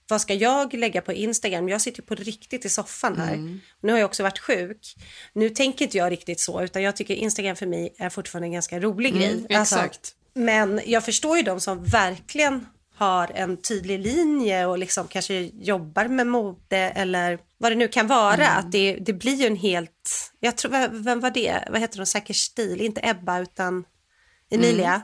[0.10, 1.70] vad ska jag lägga på Instagram?
[1.70, 3.60] Jag sitter ju på riktigt i soffan här.
[3.82, 4.96] Nu har jag också varit sjuk.
[5.34, 8.52] Nu tänker inte jag riktigt så, utan jag tycker Instagram för mig är fortfarande en
[8.52, 9.46] ganska rolig grej.
[9.58, 10.16] Alltså, exakt.
[10.34, 16.08] men jag förstår ju de som verkligen har en tydlig linje och liksom kanske jobbar
[16.08, 18.48] med mode eller vad det nu kan vara.
[18.48, 20.32] Att det, det blir ju en helt...
[20.40, 20.72] Jag tror,
[21.04, 21.64] vem- var det?
[21.70, 22.06] Vad heter hon?
[22.06, 22.82] Säker stil.
[22.82, 23.86] Inte Ebba utan
[24.52, 25.02] Emilia.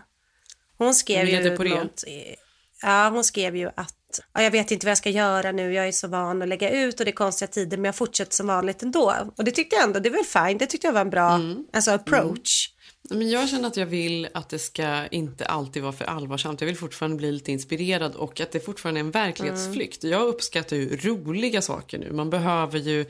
[0.78, 2.04] Hon skrev ju något,
[2.82, 3.96] Ja, hon skrev ju att
[4.34, 5.74] ja, jag vet inte vad jag ska göra nu.
[5.74, 8.34] Jag är så van att lägga ut och det är konstiga tider men jag fortsätter
[8.34, 9.14] som vanligt ändå.
[9.38, 10.58] Och det tyckte jag ändå, det är väl fine.
[10.58, 11.40] Det tyckte jag var en bra
[11.74, 12.70] alltså, approach.
[13.10, 16.62] Men jag känner att jag vill att det ska inte alltid vara för allvarsamt.
[16.62, 20.04] Jag vill fortfarande bli lite inspirerad och att det fortfarande är en verklighetsflykt.
[20.04, 22.12] Jag uppskattar ju roliga saker nu.
[22.12, 23.02] Man behöver ju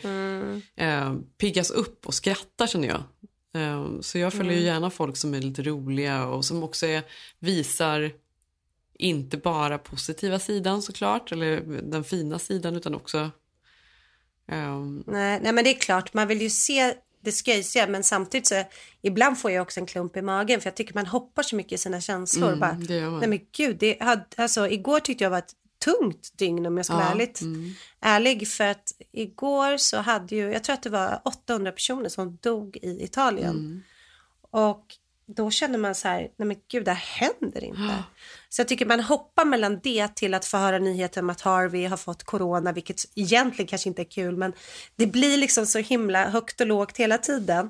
[0.76, 3.04] eh, piggas upp och skratta känner jag.
[3.56, 7.04] Eh, så jag följer ju gärna folk som är lite roliga och som också är,
[7.40, 8.12] visar
[9.00, 13.32] inte bara positiva sidan såklart, eller den fina sidan utan också
[14.48, 18.48] ehm, Nej, nej, men det är klart, man vill ju se det skojsiga men samtidigt
[18.48, 18.64] så
[19.02, 21.72] ibland får jag också en klump i magen för jag tycker man hoppar så mycket
[21.72, 22.48] i sina känslor.
[22.48, 22.78] Mm, bara,
[23.20, 23.98] nej men gud, det
[24.38, 25.54] alltså, igår tyckte jag var ett
[25.86, 27.74] tungt dygn om jag ska vara Ja, ärligt, mm.
[28.00, 32.38] ärlig för att igår så hade ju, jag tror att det var 800 personer som
[32.42, 33.50] dog i Italien.
[33.50, 33.84] Mm.
[34.52, 34.86] Och
[35.28, 38.04] då känner man så här, nej men gud det här händer inte.
[38.50, 41.86] Så jag tycker man hoppar mellan det till att få höra nyheten om att Harvey
[41.86, 44.54] har fått corona, vilket egentligen kanske inte är kul, men
[44.96, 47.70] det blir liksom så himla högt och lågt hela tiden.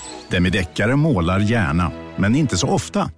[0.31, 3.11] Demideckare målar gärna, men inte så ofta.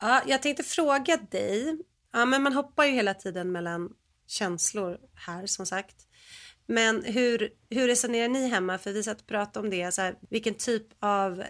[0.00, 1.78] Ja, jag tänkte fråga dig,
[2.12, 3.90] ja, men man hoppar ju hela tiden mellan
[4.26, 5.96] känslor här som sagt.
[6.66, 8.78] Men hur, hur resonerar ni hemma?
[8.78, 11.42] För vi satt och pratade om det, så här, vilken typ av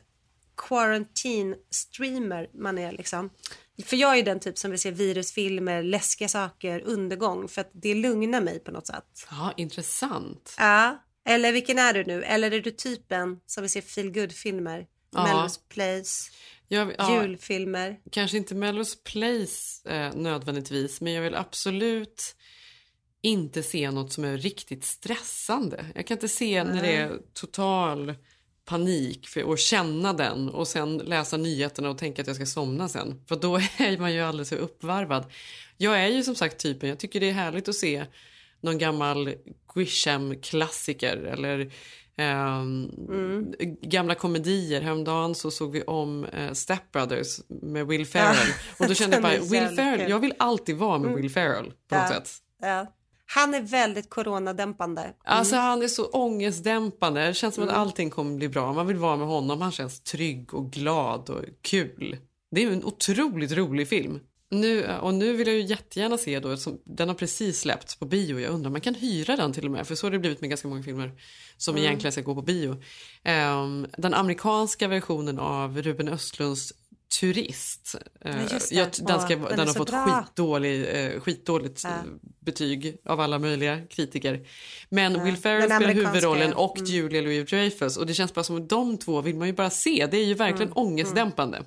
[0.57, 3.31] quarantine streamer man är liksom.
[3.85, 7.95] För jag är den typ som vill se virusfilmer, läskiga saker, undergång för att det
[7.95, 9.27] lugnar mig på något sätt.
[9.31, 10.55] Ja, intressant.
[10.59, 12.25] Ja, eller vilken är du nu?
[12.25, 15.23] Eller är du typen som vill se feel filmer Ja.
[15.25, 16.31] Melrose Place,
[16.69, 18.01] Jag, ja, julfilmer?
[18.11, 22.37] Kanske inte Melrose Place eh, nödvändigtvis, men jag vill absolut
[23.23, 25.85] inte se något som är riktigt stressande.
[25.95, 28.15] Jag kan inte se när det är total
[28.65, 32.89] panik för att känna den och sen läsa nyheterna och tänka att jag ska somna
[32.89, 33.25] sen.
[33.29, 35.33] För då är man ju alldeles för uppvarvad.
[35.77, 38.07] Jag är ju som sagt typen, jag tycker det är härligt att se
[38.63, 39.35] någon gammal
[39.75, 41.73] Grisham-klassiker eller
[42.17, 42.91] ehm,
[43.83, 44.81] gamla komedier.
[44.81, 48.53] Häromdagen så såg vi om eh, Step Brothers med Will Ferrell.
[48.79, 51.95] och då kände jag bara, Will Ferrell, jag vill alltid vara med Will Ferrell på
[51.95, 52.31] något Ja, sätt.
[52.61, 52.87] ja.
[53.27, 55.01] Han är väldigt coronadämpande.
[55.03, 55.15] Mm.
[55.25, 57.27] Alltså han är så ångestdämpande.
[57.27, 58.73] Det känns som att allting kommer bli bra.
[58.73, 59.61] Man vill vara med honom.
[59.61, 62.17] Han känns trygg och glad och kul.
[62.51, 64.21] Det är en otroligt rolig film.
[64.53, 68.41] Nu, och nu vill jag ju jättegärna se då, den har precis släppts på bio.
[68.41, 69.87] Jag undrar man kan hyra den till och med.
[69.87, 71.13] För så har det blivit med ganska många filmer
[71.57, 71.85] som Mm.
[71.87, 72.83] egentligen ska gå på bio.
[73.25, 76.73] Ehm, den amerikanska versionen av Ruben Östlunds
[77.21, 77.95] Turist.
[78.21, 78.73] eh, Ja, det.
[78.73, 80.05] jag, den, ska, den den, har fått bra.
[80.25, 81.91] skitdålig, eh, skitdåligt eh,
[82.41, 84.47] betyg av alla möjliga kritiker.
[84.89, 86.91] Men Ja, Will Ferrell spelar huvudrollen och mm.
[86.91, 90.09] Julia Louis-Dreyfus och det känns bara som att de två vill man ju bara se.
[90.11, 91.63] Det är ju verkligen Mm, ångestdämpande.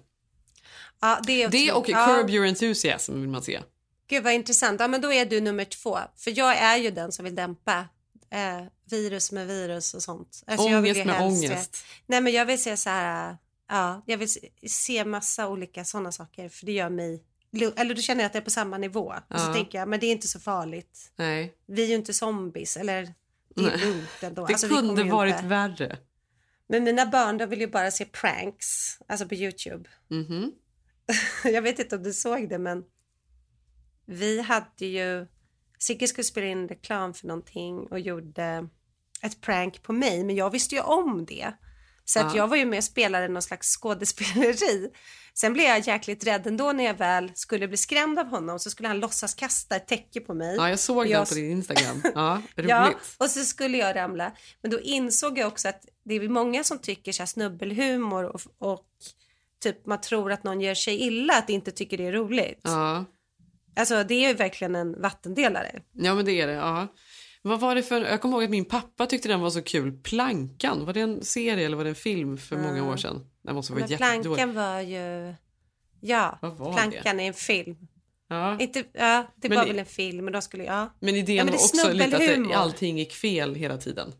[0.99, 2.05] Ja, det, är Det och ja.
[2.05, 3.61] Curb Your Enthusiasm vill man se.
[4.07, 4.79] Gud vad intressant.
[4.79, 5.99] Ja, men då är du nummer två.
[6.17, 7.77] För jag är ju den som vill dämpa
[8.29, 10.43] eh, virus med virus och sånt.
[10.47, 11.85] Alltså, Ångest med helst se- ångest.
[12.07, 13.37] Nej men jag vill se så här,
[13.69, 17.23] ja, jag vill se, se massa olika sådana saker för det gör mig,
[17.75, 19.13] eller då känner jag att det är på samma nivå.
[19.29, 19.53] Och så Ja.
[19.53, 21.11] tänker jag, men det är inte så farligt.
[21.15, 21.53] Nej.
[21.65, 23.13] Vi är ju inte zombies, eller
[23.55, 23.77] det är Nej.
[23.85, 24.45] lugnt ändå.
[24.45, 25.97] Det Alltså, kunde varit inte- värre.
[26.67, 29.89] Men mina barn de vill ju bara se pranks, alltså på YouTube.
[30.07, 30.51] Mhm.
[31.43, 32.83] jag vet inte om du såg det men
[34.05, 35.27] vi hade ju,
[35.79, 38.67] Sigge skulle spela in reklam för någonting och gjorde
[39.21, 41.53] ett prank på mig men jag visste ju om det.
[42.07, 42.37] Så att Ja.
[42.37, 44.89] jag var ju med och spelade någon slags skådespeleri.
[45.33, 48.69] Sen blev jag jäkligt rädd ändå när jag väl skulle bli skrämd av honom så
[48.69, 50.55] skulle han låtsas kasta ett täcke på mig.
[50.55, 52.01] Ja, jag såg jag- på din Instagram.
[52.15, 52.69] Ja, roligt.
[52.69, 54.31] Ja, och så skulle jag ramla.
[54.61, 58.41] Men då insåg jag också att det är många som tycker så här snubbelhumor och,
[58.57, 58.85] och
[59.73, 62.59] typ man tror att någon gör sig illa att inte tycker det är roligt.
[62.63, 63.05] Ja.
[63.75, 65.81] Alltså det är ju verkligen en vattendelare.
[65.93, 66.53] ja, men det är det.
[66.53, 66.87] Ja.
[67.41, 68.01] Vad var det för...
[68.01, 69.91] Jag kommer ihåg att min pappa tyckte den var så kul.
[70.03, 72.83] Plankan, var det en serie eller var det en film för många Ja.
[72.93, 73.25] år sedan?
[73.43, 73.87] Den måste vara.
[73.87, 75.33] Plankan var ju...
[76.01, 77.75] Ja, var Plankan är en film.
[78.29, 78.59] Ja.
[78.59, 80.89] Inte, ja, det Men var det- väl en film, men då skulle jag...
[80.99, 84.13] Men idén ja, men var det också lite att det, allting gick fel hela tiden.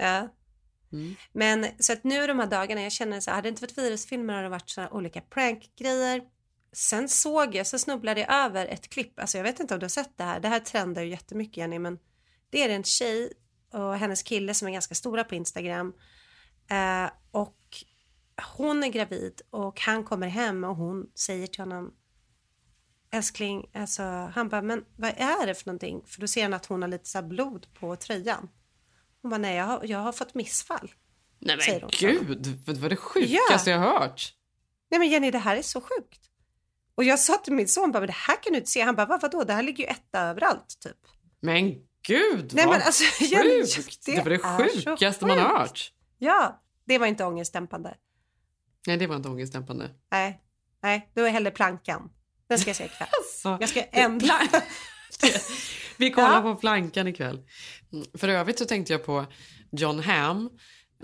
[0.00, 0.28] Ja.
[0.92, 1.14] Mm.
[1.32, 3.78] Men så att nu de här dagarna, jag känner så här, hade det inte varit
[3.78, 6.22] virusfilmer hade det varit sådana olika prankgrejer.
[6.72, 9.84] Sen såg jag, så snubblade jag över ett klipp, alltså jag vet inte om du
[9.84, 11.98] har sett det här, det här trendar ju jättemycket Jenny, men
[12.50, 13.32] det är en tjej
[13.72, 15.92] och hennes kille som är ganska stora på Instagram.
[16.70, 17.58] Eh, och
[18.56, 21.94] hon är gravid och han kommer hem och hon säger till honom
[23.10, 24.02] älskling, alltså
[24.34, 26.02] han bara, men vad är det för någonting?
[26.06, 28.48] För då ser han att hon har lite så här blod på tröjan.
[29.22, 30.92] Hon bara, nej jag har, jag har fått missfall.
[31.38, 32.26] Nej säger men hon.
[32.26, 34.34] gud, det var det sjukaste jag har hört.
[34.90, 36.20] Nej men Jenny, det här är så sjukt.
[36.94, 38.80] Och jag sa till min son, bara, men det här kan du inte se.
[38.80, 39.44] Han bara, "Va, vadå?
[39.44, 40.96] Det här ligger ju etta överallt typ.
[41.40, 41.70] Men
[42.06, 44.06] gud Nej, vad men alltså, Jenny, sjukt.
[44.06, 45.58] det Det, var det sjukaste man har sjukt.
[45.58, 45.92] hört.
[46.18, 47.94] Ja, det var inte ångestdämpande.
[48.86, 49.90] Nej det var inte ångestdämpande.
[50.10, 50.40] Nej,
[50.82, 52.10] nej, det var hellre plankan.
[52.48, 53.08] Den ska jag se ikväll.
[53.18, 54.34] Alltså, jag ska ändra.
[55.96, 56.42] Vi kollar Ja.
[56.42, 57.40] på plankan ikväll.
[57.92, 59.26] Mm, För övrigt så tänkte jag på
[59.72, 60.50] John Hamm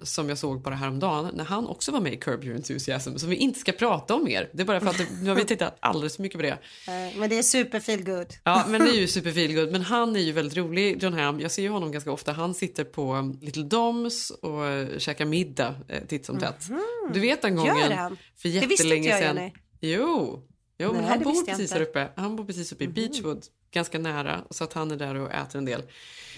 [0.03, 3.31] som jag såg bara häromdagen när han också var med i Curb Your Enthusiasm som
[3.31, 4.51] vi inte ska prata om mer.
[4.53, 6.49] Det är bara för att det- nu har vi tittat alldeles för mycket på det.
[6.88, 8.27] Eh, Men det är super feel good.
[8.45, 9.73] Ja, men det är ju super feel good.
[9.73, 11.40] Men han är ju väldigt rolig, John Hamm.
[11.40, 12.33] Jag ser ju honom ganska ofta.
[12.33, 16.67] Han sitter på Little Doms och uh, käkar middag eh, titt som tätt.
[17.12, 17.79] Du vet en gång Mhm.
[17.79, 18.17] Gör han?
[18.37, 19.37] för Det visste jättelänge inte jag, sedan.
[19.37, 19.53] Jenny.
[19.81, 20.43] Jo,
[20.79, 22.09] jo Nej, han bor precis här uppe.
[22.17, 24.45] Han bor precis uppe i Beachwood, ganska nära.
[24.51, 25.83] Så att han är där och äter en del.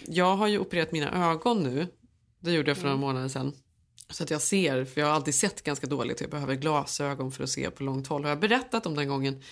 [0.07, 1.87] Jag har ju opererat mina ögon nu.
[2.41, 3.01] Det gjorde jag för Mm.
[3.01, 3.53] några månader sedan.
[4.11, 6.21] Så att jag ser, för jag har alltid sett ganska dåligt.
[6.21, 8.23] Jag behöver glasögon för att se på långt håll.
[8.23, 9.43] Har jag berättat om den gången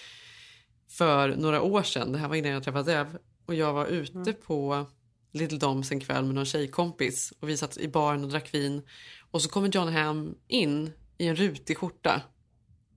[0.90, 2.12] för några år sedan.
[2.12, 3.18] Det här var innan jag träffade Dev.
[3.46, 4.34] Och jag var ute Mm.
[4.46, 4.86] på
[5.32, 7.32] Little Doms en kväll med någon tjejkompis.
[7.40, 8.82] Och vi satt i baren och drack vin.
[9.30, 12.22] Och så kommer John Hamm in i en rutig skjorta.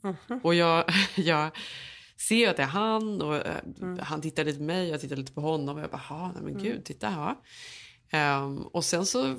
[0.04, 0.40] Mhm.
[0.44, 0.84] Och jag,
[1.16, 1.50] jag
[2.28, 4.00] ser att det är han och eh, Mm.
[4.00, 6.42] han tittar lite på mig, jag tittar lite på honom och jag bara, "Ha, nej
[6.44, 7.36] men gud, titta här.
[8.12, 9.36] Ehm, och sen så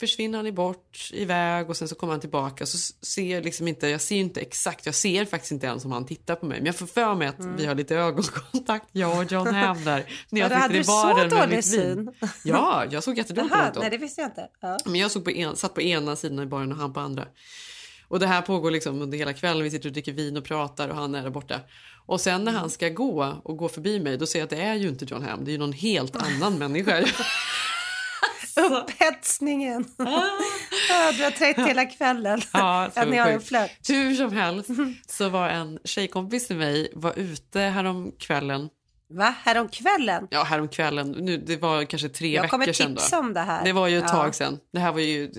[0.00, 3.88] försvinner han bort iväg och sen så kommer han tillbaka så ser jag liksom inte,
[3.88, 6.66] jag ser inte exakt, jag ser faktiskt inte ens om han tittar på mig men
[6.66, 7.56] jag får för mig att Mm.
[7.56, 10.04] vi har lite ögonkontakt, jag och John Hamm där.
[10.30, 12.10] När jag hade du så dålig syn.
[12.44, 13.80] Ja, jag såg jättedåligt ut då.
[13.80, 14.48] nej det visste jag inte.
[14.60, 14.78] Ja.
[14.84, 17.26] Men jag såg på en, satt på ena sidan i baren och han på andra.
[18.14, 19.62] Och det här pågår liksom under hela kvällen.
[19.64, 21.60] Vi sitter och dricker vin och pratar och han är där borta.
[22.06, 24.62] Och sen när han ska gå och gå förbi mig då ser jag att det
[24.62, 25.44] är ju inte John Hamm.
[25.44, 27.04] Det är ju någon helt annan människa.
[28.56, 29.84] Upphetsningen.
[30.88, 32.40] Ja, du har trätt hela kvällen.
[32.52, 33.48] Ja, att ni har en sjukt.
[33.48, 33.70] flört.
[33.88, 34.70] Hur som helst
[35.06, 38.68] så var en tjejkompis till mig var ute härom kvällen.
[39.10, 39.34] Va?
[39.44, 40.26] Häromkvällen?
[40.30, 41.10] Ja, härom kvällen.
[41.10, 42.94] Nu, det var kanske tre Jag kommer veckor sedan.
[42.96, 43.22] tipsa då.
[43.22, 43.64] om det här.
[43.64, 44.08] Det var ju ett Ja.
[44.08, 44.58] tag sedan.
[44.72, 45.30] Det här var ju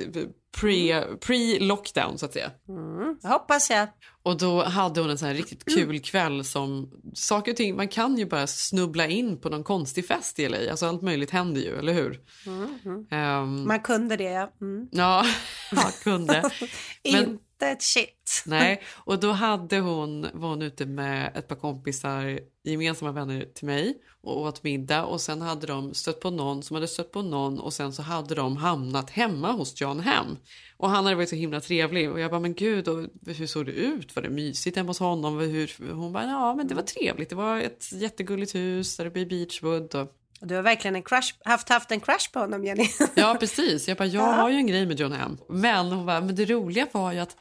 [0.57, 2.51] pre- pre-lockdown så att säga.
[2.69, 3.87] Mm, hoppas jag.
[4.23, 8.17] Och då hade hon en sån riktigt kul kväll som saker och ting, man kan
[8.17, 10.57] ju bara snubbla in på någon konstig fest i LA.
[10.71, 12.19] Alltså allt möjligt händer ju, eller hur?
[12.47, 13.05] Mm, mm.
[13.11, 14.51] Ehm, Man kunde det, ja.
[14.61, 14.87] Mm.
[14.91, 15.25] Ja,
[15.71, 16.51] jag kunde.
[17.11, 18.43] Men, inte ett shit.
[18.45, 23.65] nej, och då hade hon, var hon ute med ett par kompisar, gemensamma vänner till
[23.65, 27.21] mig och åt middag och sen hade de stött på någon som hade stött på
[27.21, 30.37] någon och sen så hade de hamnat hemma hos John Hem.
[30.77, 33.65] Och han hade varit så himla trevlig och jag bara, men gud, och hur såg
[33.65, 34.15] det ut?
[34.15, 35.39] Var det mysigt hemma hos honom?
[35.39, 35.93] Hur?
[35.93, 37.29] Hon bara, ja men det var trevligt.
[37.29, 39.95] Det var ett jättegulligt hus där uppe i Beachwood.
[39.95, 40.11] Och...
[40.39, 42.89] Du har verkligen en crush, haft, haft en crush på honom, Jenny.
[43.15, 43.87] Ja, precis.
[43.87, 45.37] Jag bara, jag har ju en grej med John Hamm.
[45.49, 47.35] Men hon bara, men det roliga var ju att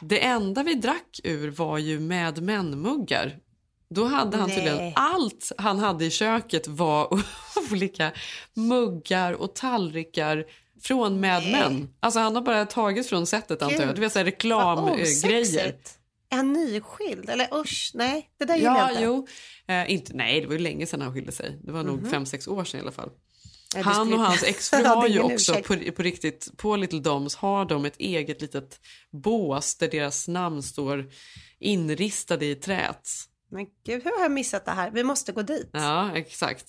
[0.00, 3.36] det enda vi drack ur var ju med män-muggar.
[3.90, 4.56] Då hade han Nej.
[4.56, 7.08] tydligen allt han hade i köket var
[7.72, 8.12] olika
[8.54, 10.44] muggar och tallrikar
[10.82, 11.94] från Mad Men.
[12.00, 13.94] Alltså han har bara tagit från sättet antar jag.
[13.94, 15.74] Du vet såhär reklamgrejer.
[16.30, 17.30] Är han nyskild?
[17.30, 19.02] Eller usch, nej, det där gillar jag Ja, inte.
[19.02, 19.26] jo.
[19.74, 21.58] Eh, inte, nej, det var ju länge sedan han skilde sig.
[21.62, 22.10] Det var nog Mhm.
[22.10, 23.10] fem, sex år sedan i alla fall.
[23.74, 27.64] Ja, Han och hans exfru har ju också på, på riktigt, på Little Doms har
[27.64, 28.80] de ett eget litet
[29.12, 31.10] bås där deras namn står
[31.58, 33.08] inristade i trät.
[33.50, 34.90] Men gud, hur har jag missat det här?
[34.90, 35.70] Vi måste gå dit.
[35.72, 36.66] Ja, exakt.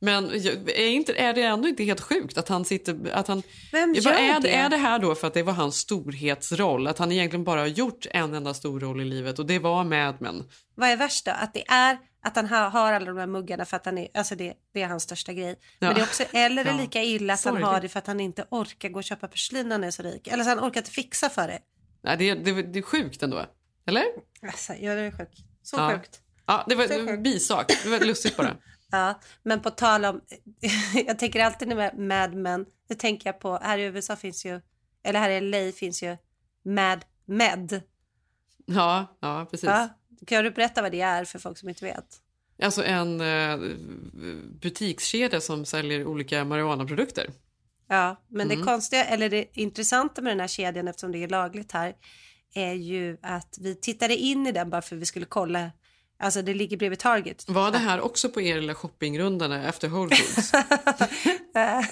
[0.00, 3.10] Men är, inte, är det ändå inte helt sjukt att han sitter...
[3.12, 4.54] Att han, Vem bara, gör är, det?
[4.54, 6.86] är det här då för att det var hans storhetsroll?
[6.86, 9.84] Att han egentligen bara har gjort en enda stor roll i livet och det var
[9.84, 10.50] Mad Men.
[10.74, 11.30] Vad är värst då?
[11.30, 14.34] Att det är att han har, alla de här muggarna för att han är, alltså
[14.34, 15.56] det, det är hans största grej.
[15.78, 15.86] Ja.
[15.86, 17.68] Men det är också, eller är det lika illa att han Sorgligt.
[17.68, 20.02] har det för att han inte orkar gå och köpa porslin när han är så
[20.02, 20.26] rik.
[20.26, 21.58] Eller så han orkar inte fixa för det.
[22.02, 23.46] Nej, det, det, det är sjukt ändå.
[23.86, 24.04] Eller?
[24.42, 25.28] Alltså, jag är sjuk.
[25.66, 25.92] Så ja.
[25.92, 26.20] sjukt.
[26.46, 27.72] Ja, det var en bisak.
[27.82, 28.56] Det var lustigt bara.
[28.90, 30.20] Ja, men på tal om,
[31.06, 34.60] jag tänker alltid jag Mad Men, det tänker jag på, här i USA finns ju,
[35.04, 36.16] eller här i LA finns ju
[36.64, 37.80] Mad Med.
[38.66, 39.64] Ja, ja precis.
[39.64, 39.88] Ja,
[40.26, 42.20] kan du berätta vad det är för folk som inte vet?
[42.62, 43.56] Alltså en eh,
[44.60, 47.30] butikskedja som säljer olika marijuanaprodukter.
[47.88, 48.58] Ja, men Mm.
[48.58, 51.94] det konstiga, eller det intressanta med den här kedjan eftersom det är lagligt här
[52.56, 55.70] är ju att vi tittade in i den bara för vi skulle kolla.
[56.18, 57.44] Alltså det ligger bredvid Target.
[57.48, 60.52] Var det här också på er lilla shoppingrunda efter Whole Foods?
[61.54, 61.84] ja,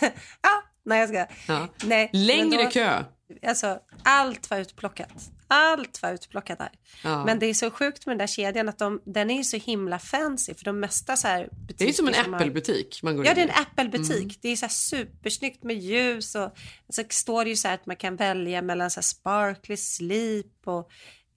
[0.85, 1.27] nej jag ska.
[1.48, 1.68] Ja.
[1.85, 3.04] Nej, Längre då- kö.
[3.46, 5.31] Alltså allt var utplockat.
[5.48, 6.70] Allt var utplockat där.
[7.04, 7.24] Ja.
[7.24, 9.56] Men det är så sjukt med den där kedjan att de, den är ju så
[9.56, 13.30] himla fancy för de mesta så här Det är som en Apple-butik man går Ja,
[13.30, 14.22] in det är en Apple-butik.
[14.22, 14.34] Mm.
[14.40, 16.56] Det är så här supersnyggt med ljus och
[16.88, 20.66] så står det ju så här att man kan välja mellan så här sparkly sleep
[20.66, 20.90] och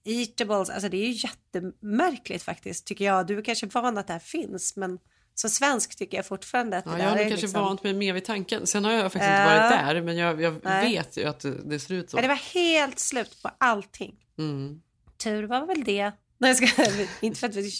[0.04, 0.70] eatables.
[0.70, 3.26] Alltså det är ju jättemärkligt faktiskt tycker jag.
[3.26, 4.98] Du är kanske van att det här finns men
[5.40, 7.62] som svensk tycker jag fortfarande att det Ja, där jag har nog är kanske liksom...
[7.62, 8.66] vant mig mer vid tanken.
[8.66, 11.94] Sen har jag faktiskt inte varit där, men jag, jag vet ju att det, ser
[11.94, 12.16] ut så.
[12.16, 14.14] Ja, det var helt slut på allting.
[14.38, 14.80] Mm.
[15.16, 16.12] Tur var väl det.
[16.38, 16.84] Nej, jag ska...
[17.20, 17.70] inte för att vi...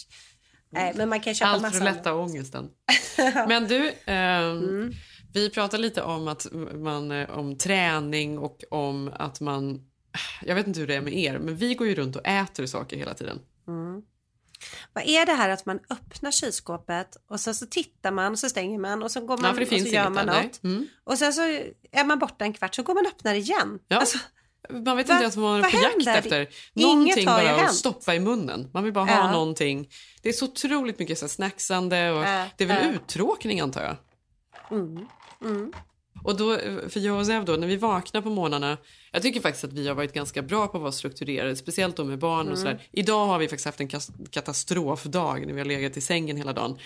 [0.69, 2.69] Nej, men man kan köpa Allt för att lätta ångesten.
[3.47, 4.93] Men du, ehm, Mm.
[5.33, 9.81] vi pratade lite om, att man, eh, om träning och om att man...
[10.45, 12.65] Jag vet inte hur det är med er, men vi går ju runt och äter
[12.65, 13.39] saker hela tiden.
[13.67, 14.01] Mm.
[14.93, 18.49] Vad är det här att man öppnar kylskåpet och sen så tittar man och så
[18.49, 20.63] stänger man och så går man Ja, och så gör man där, något.
[20.63, 20.87] Mm.
[21.03, 21.41] Och sen så
[21.91, 23.79] är man borta en kvart så går man och öppnar igen.
[23.87, 23.97] Ja.
[23.97, 24.17] Alltså,
[24.69, 26.47] Man vet Va- inte ens vad man är på jakt efter.
[26.73, 27.73] Någonting bara att hänt.
[27.73, 28.69] stoppa i munnen.
[28.73, 29.31] Man vill bara ha Ja.
[29.31, 29.89] någonting.
[30.21, 32.95] Det är så otroligt mycket så snacksande och Äh, det är väl äh.
[32.95, 33.95] uttråkning antar jag.
[34.79, 35.07] mm.
[35.41, 35.73] Mm.
[36.23, 36.57] Och då,
[36.89, 38.77] för jag och Zev då, när vi vaknar på morgnarna,
[39.11, 42.03] jag tycker faktiskt att vi har varit ganska bra på att vara strukturerade, speciellt då
[42.03, 42.57] med barn och Mm.
[42.57, 42.81] sådär.
[42.91, 43.89] Idag har vi faktiskt haft en
[44.29, 46.77] katastrofdag när vi har legat i sängen hela dagen.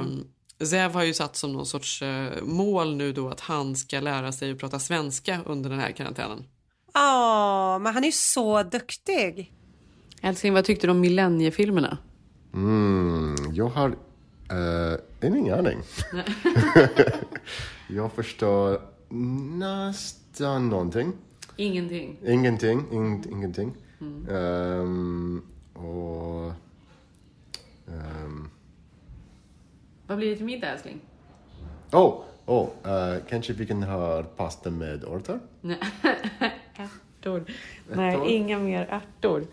[0.00, 0.24] Um,
[0.66, 4.32] Zev har ju satt som någon sorts eh, mål nu då att han ska lära
[4.32, 6.44] sig att prata svenska under den här karantänen.
[6.94, 9.52] Ja, men han är ju så duktig.
[10.22, 11.98] Älskling, vad tyckte du om millenniefilmerna?
[12.54, 13.96] Mm, jag har
[14.52, 14.98] uh,
[15.38, 15.78] ingen aning.
[17.88, 18.80] jag förstår
[19.58, 21.12] nästan någonting.
[21.56, 22.18] Ingenting.
[22.26, 22.84] Ingenting.
[22.92, 23.74] In, ingenting.
[24.00, 24.26] Mm.
[24.30, 25.42] Ehm,
[25.74, 26.52] och...
[27.88, 28.48] ehm,
[30.06, 31.00] Vad blir det till middag älskling?
[31.92, 35.40] oh, oh eh, kanske vi kan ha pasta med örter?
[36.76, 37.44] ärtor.
[37.92, 39.44] Nej, inga mer ärtor.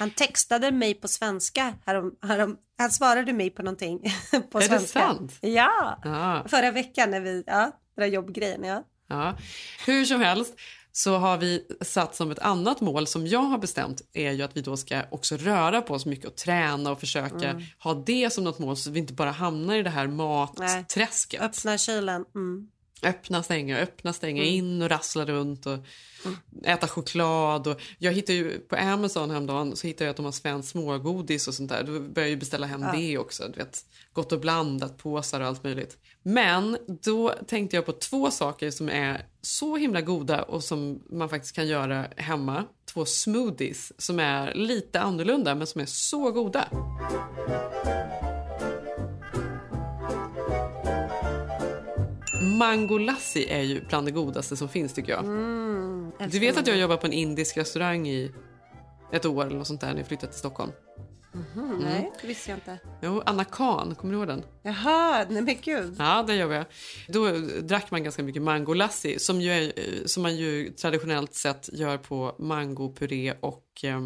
[0.00, 1.74] Han textade mig på svenska.
[1.86, 4.00] Härom, härom, han svarade mig på någonting
[4.50, 5.00] på Är det svenska.
[5.00, 5.38] sant?
[5.40, 6.44] Ja, Ja.
[6.48, 7.60] förra veckan när vi, ja,
[7.96, 8.64] den där jobbgrejen.
[8.64, 8.84] Ja.
[9.08, 9.36] Ja.
[9.86, 10.54] Hur som helst
[10.92, 14.56] så har vi satt som ett annat mål som jag har bestämt är ju att
[14.56, 17.62] vi då ska också röra på oss mycket och träna och försöka Mm.
[17.78, 21.40] ha det som något mål så vi inte bara hamnar i det här matträsket.
[21.40, 22.24] Öppna kylen.
[22.34, 22.68] Mm.
[23.02, 24.54] Öppna, stänga, öppna, stänga, Mm.
[24.54, 25.78] in och rassla runt och
[26.64, 27.66] äta choklad.
[27.66, 31.48] Och jag hittade ju på Amazon häromdagen så hittade jag att de har svenskt smågodis
[31.48, 31.82] och sånt där.
[31.82, 32.92] Då började jag beställa hem Ja.
[32.96, 33.44] det också.
[33.48, 35.96] Du vet, gott och blandat, påsar och allt möjligt.
[36.22, 41.28] Men då tänkte jag på två saker som är så himla goda och som man
[41.28, 42.64] faktiskt kan göra hemma.
[42.92, 46.68] Två smoothies som är lite annorlunda men som är så goda.
[52.60, 55.24] Mango lassi är ju bland det godaste som finns tycker jag.
[55.24, 58.30] Mm, Du vet att jag jobbar på en indisk restaurang i
[59.12, 60.72] ett år eller något sånt där när jag flyttade till Stockholm.
[61.32, 62.78] Mhm, Nej, det visste jag inte.
[63.02, 64.42] Jo, Anna Khan, kommer du ihåg den?
[64.62, 65.94] Jaha, nej men gud.
[65.98, 66.64] Ja, det gör jag.
[67.08, 67.28] Då
[67.62, 69.72] drack man ganska mycket mango lassi som, ju är,
[70.06, 74.00] som man ju traditionellt sett gör på mangopuré och eh,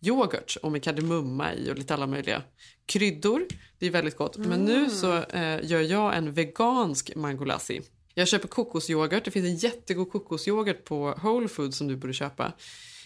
[0.00, 2.42] yoghurt och med kardemumma i och lite alla möjliga
[2.86, 3.46] kryddor.
[3.78, 4.36] Det är väldigt gott.
[4.36, 7.82] Men nu så eh, gör jag en vegansk mango lassi.
[8.14, 9.24] Jag köper kokosyoghurt.
[9.24, 12.52] Det finns en jättegod kokosyoghurt på Whole Foods som du borde köpa.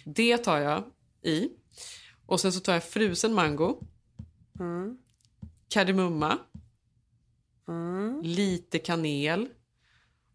[0.05, 0.85] Det tar jag
[1.23, 1.49] i.
[2.27, 3.79] Och sen så tar jag frusen mango,
[4.61, 4.99] Mm.
[5.69, 6.39] kardemumma,
[7.69, 8.21] Mm.
[8.23, 9.49] lite kanel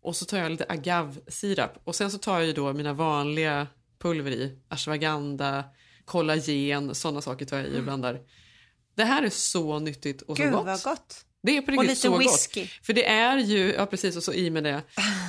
[0.01, 1.71] och så tar jag lite agavsirap.
[1.83, 3.67] Och sen så tar jag då mina vanliga
[3.99, 4.59] pulver i.
[4.67, 5.63] Ashwagandha,
[6.05, 8.19] kollagen, sådana saker tar jag i och blandar.
[8.95, 10.65] Det här är så nyttigt och så Gud gott.
[10.65, 11.25] vad gott.
[11.43, 12.61] Det är på Och lite så whisky.
[12.61, 12.69] gott.
[12.83, 14.81] För det är ju, ja precis och så i med det.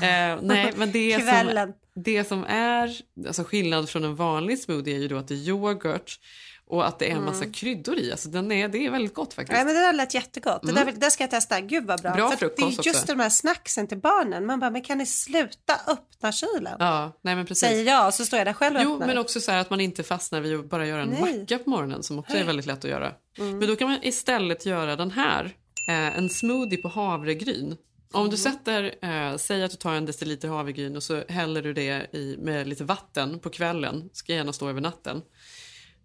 [0.02, 5.00] Eh, nej men det som, det som är alltså skillnad från en vanlig smoothie är
[5.00, 6.20] ju då att det är yoghurt
[6.68, 7.52] och att det är en massa Mm.
[7.52, 8.10] kryddor i.
[8.12, 9.52] Alltså den är, det är väldigt gott faktiskt.
[9.56, 10.62] Nej, men det där lät jättegott.
[10.62, 10.86] Det, Mm.
[10.86, 11.60] där, det ska jag testa.
[11.60, 12.12] Gud vad bra.
[12.14, 13.06] Bra För det är just också.
[13.06, 14.46] de här snacksen till barnen.
[14.46, 16.76] Man bara, men kan ni sluta öppna kylen?
[16.78, 17.68] Ja, nej men precis.
[17.68, 19.06] Säger jag så står jag där själv och Jo, öppnar.
[19.06, 21.38] men också så här att man inte fastnar vid att bara göra en Nej.
[21.40, 23.12] macka på morgonen som också är väldigt lätt att göra.
[23.38, 23.58] Mm.
[23.58, 25.44] Men då kan man istället göra den här,
[25.88, 27.76] eh, en smoothie på havregryn.
[28.12, 28.30] Om Mm.
[28.30, 32.06] du sätter, eh, säg att du tar en deciliter havregryn och så häller du det
[32.14, 35.22] i, med lite vatten på kvällen, ska gärna stå över natten.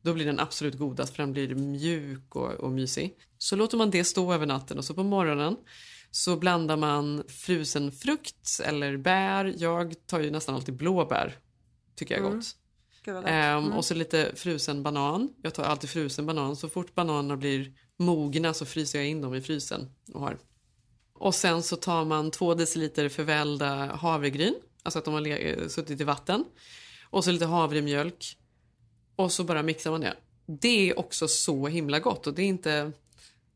[0.02, 3.14] Då blir den absolut godast för den blir mjuk och, och mysig.
[3.38, 5.56] Så låter man det stå över natten och så på morgonen
[6.12, 9.54] så blandar man frusen frukt eller bär.
[9.58, 11.38] Jag tar ju nästan alltid blåbär.
[11.95, 12.39] Tycker jag är Mm.
[12.39, 12.56] gott.
[13.08, 13.74] Ehm, Mm.
[13.78, 15.30] Och så lite frusen banan.
[15.41, 16.56] Jag tar alltid frusen banan.
[16.56, 19.89] Så fort bananerna blir mogna så fryser jag in dem i frysen.
[20.14, 20.38] Och, har.
[21.14, 24.56] och sen så tar man två deciliter förvällda havregryn.
[24.84, 26.45] Alltså att de har le- suttit i vatten.
[27.10, 28.38] Och så lite havremjölk.
[29.24, 30.13] Och så bara mixar man det.
[30.45, 32.91] Det är också så himla gott och det är inte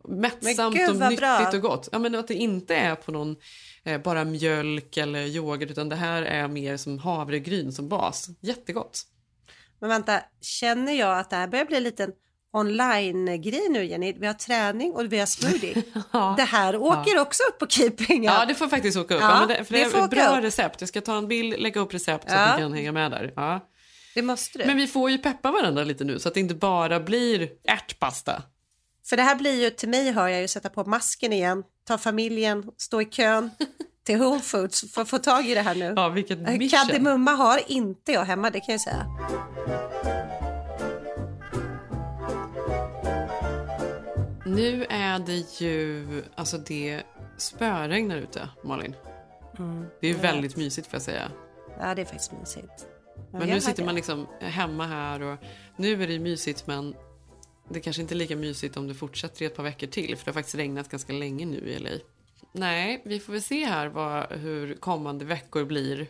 [0.08, 1.50] mättsamt gud, och nyttigt bra.
[1.54, 1.90] och gott.
[1.92, 3.36] Ja, men att det inte är på någon
[3.84, 8.30] eh, bara mjölk eller yoghurt utan det här är mer som havregryn som bas.
[8.42, 9.02] Jättegott.
[9.80, 12.12] Men vänta, känner jag att det här börjar bli en liten
[12.54, 14.14] online-grej nu Jenny?
[14.20, 15.84] Vi har träning och vi har smoothie.
[16.38, 18.24] Det här åker också upp på keeping.
[18.24, 19.22] Ja, det får faktiskt åka upp.
[19.22, 20.44] Ja, Ja, det, för det, det är bra upp.
[20.44, 20.82] recept.
[20.82, 22.40] Jag ska ta en bild, lägga upp recept så Ja.
[22.46, 23.34] att ni kan hänga med där.
[23.36, 23.60] Ja.
[24.16, 24.66] Det måste du.
[24.66, 28.44] Men vi får ju peppa varandra lite nu så att det inte bara blir ärtpasta.
[29.06, 31.98] För det här blir ju, till mig hör jag ju sätta på masken igen, ta
[31.98, 33.50] familjen, stå i kön
[34.04, 35.94] till Whole Foods för att få tag i det här nu.
[35.96, 36.70] Ja, vilket mission.
[36.80, 39.06] Kardemumma har inte jag hemma, det kan jag säga.
[44.46, 47.02] Nu är det ju, alltså det
[47.38, 48.96] spöregnar ute, Malin.
[49.60, 51.32] Mm, Det är väldigt mysigt får jag säga.
[51.80, 52.88] Ja, det är faktiskt mysigt.
[53.32, 55.38] Men nu sitter man liksom hemma här och
[55.78, 56.96] nu är det mysigt men
[57.70, 60.26] det kanske inte är lika mysigt om det fortsätter i ett par veckor till för
[60.26, 61.90] det har faktiskt regnat ganska länge nu i LA.
[62.52, 66.08] Nej, vi får väl se här vad, hur kommande veckor blir.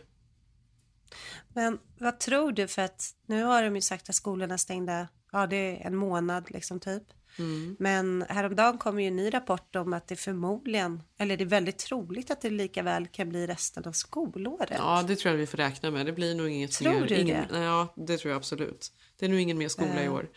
[1.53, 2.67] Men vad tror du?
[2.67, 6.51] För att nu har de ju sagt att skolorna stängda, ja det är en månad
[6.51, 7.03] liksom typ.
[7.39, 7.75] Mm.
[7.79, 11.77] Men häromdagen kom ju en ny rapport om att det förmodligen, eller det är väldigt
[11.77, 14.69] troligt att det lika väl kan bli resten av skolåret.
[14.77, 16.05] Ja, det tror jag vi får räkna med.
[16.05, 17.07] Det blir nog inget Tror mer.
[17.07, 17.59] du ingen, det?
[17.59, 18.91] Ja, det tror jag absolut.
[19.19, 20.09] Det är nog ingen mer skola i Nej.
[20.09, 20.29] år.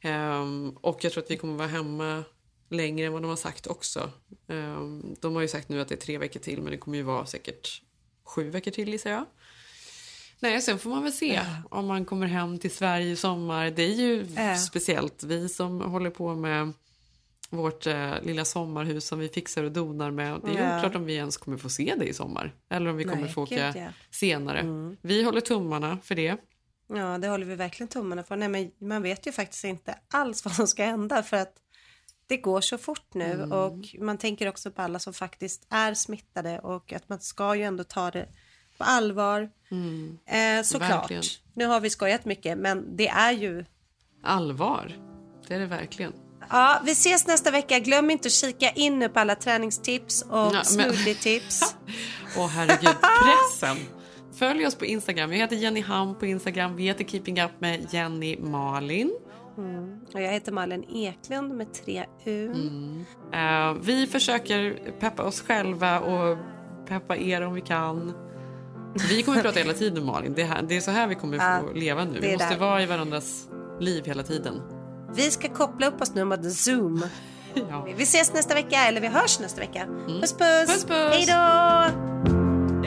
[0.00, 2.24] Ehm, och jag tror att vi kommer vara hemma
[2.70, 4.10] längre än vad de har sagt också.
[4.48, 6.96] Ehm, de har ju sagt nu att det är tre veckor till men det kommer
[6.96, 7.82] ju vara säkert
[8.24, 9.24] sju veckor till gissar jag.
[10.40, 13.70] Nej, sen får man väl se om man kommer hem till Sverige i sommar.
[13.70, 14.56] Det är ju Ja.
[14.56, 16.72] speciellt vi som håller på med
[17.50, 20.40] vårt eh, lilla sommarhus som vi fixar och donar med.
[20.44, 20.78] Det är Ja.
[20.78, 22.54] oklart om vi ens kommer få se det i sommar.
[22.70, 23.80] Eller om vi kommer Nej, få åka ja.
[23.80, 23.92] Mm.
[24.10, 24.96] senare.
[25.02, 26.36] Vi håller tummarna för det.
[26.88, 28.36] Ja, det håller vi verkligen tummarna för.
[28.36, 31.54] Nej, men man vet ju faktiskt inte alls vad som ska hända för att
[32.26, 33.52] det går så fort nu Mm.
[33.52, 37.62] och man tänker också på alla som faktiskt är smittade och att man ska ju
[37.62, 38.28] ändå ta det
[38.78, 39.40] på allvar.
[39.40, 40.90] Eh, såklart.
[40.90, 41.00] Mm.
[41.00, 41.22] Verkligen.
[41.54, 43.64] Nu har vi skojat mycket men det är ju
[44.22, 44.92] Allvar.
[45.48, 46.12] Det är det verkligen.
[46.50, 47.78] Ja, vi ses nästa vecka.
[47.78, 51.76] Glöm inte att kika in nu på alla träningstips och Ja, smoothie-tips.
[52.38, 53.76] Åh herregud, pressen.
[54.38, 55.30] Följ oss på Instagram.
[55.30, 56.76] Vi heter Jenny Ham på Instagram.
[56.76, 59.12] Vi heter Keeping Up med Jenny Malin.
[59.58, 60.00] Mm.
[60.14, 62.54] Och jag heter Malin Eklund med tre U.
[63.32, 66.38] Eh, vi försöker peppa oss själva och
[66.88, 68.14] peppa er om vi kan.
[69.08, 70.32] Vi kommer prata hela tiden Malin.
[70.36, 72.20] Det är, här, det är så här vi kommer Ja, få leva nu.
[72.20, 72.56] Vi måste där.
[72.58, 73.44] vara i varandras
[73.80, 74.62] liv hela tiden.
[75.14, 77.04] Vi ska koppla upp oss nu med Zoom.
[77.70, 77.86] Ja.
[77.96, 79.86] Vi ses nästa vecka, eller vi hörs nästa vecka.
[80.06, 80.66] Puss puss!
[80.66, 81.12] Puss, puss.
[81.12, 82.86] Hej då!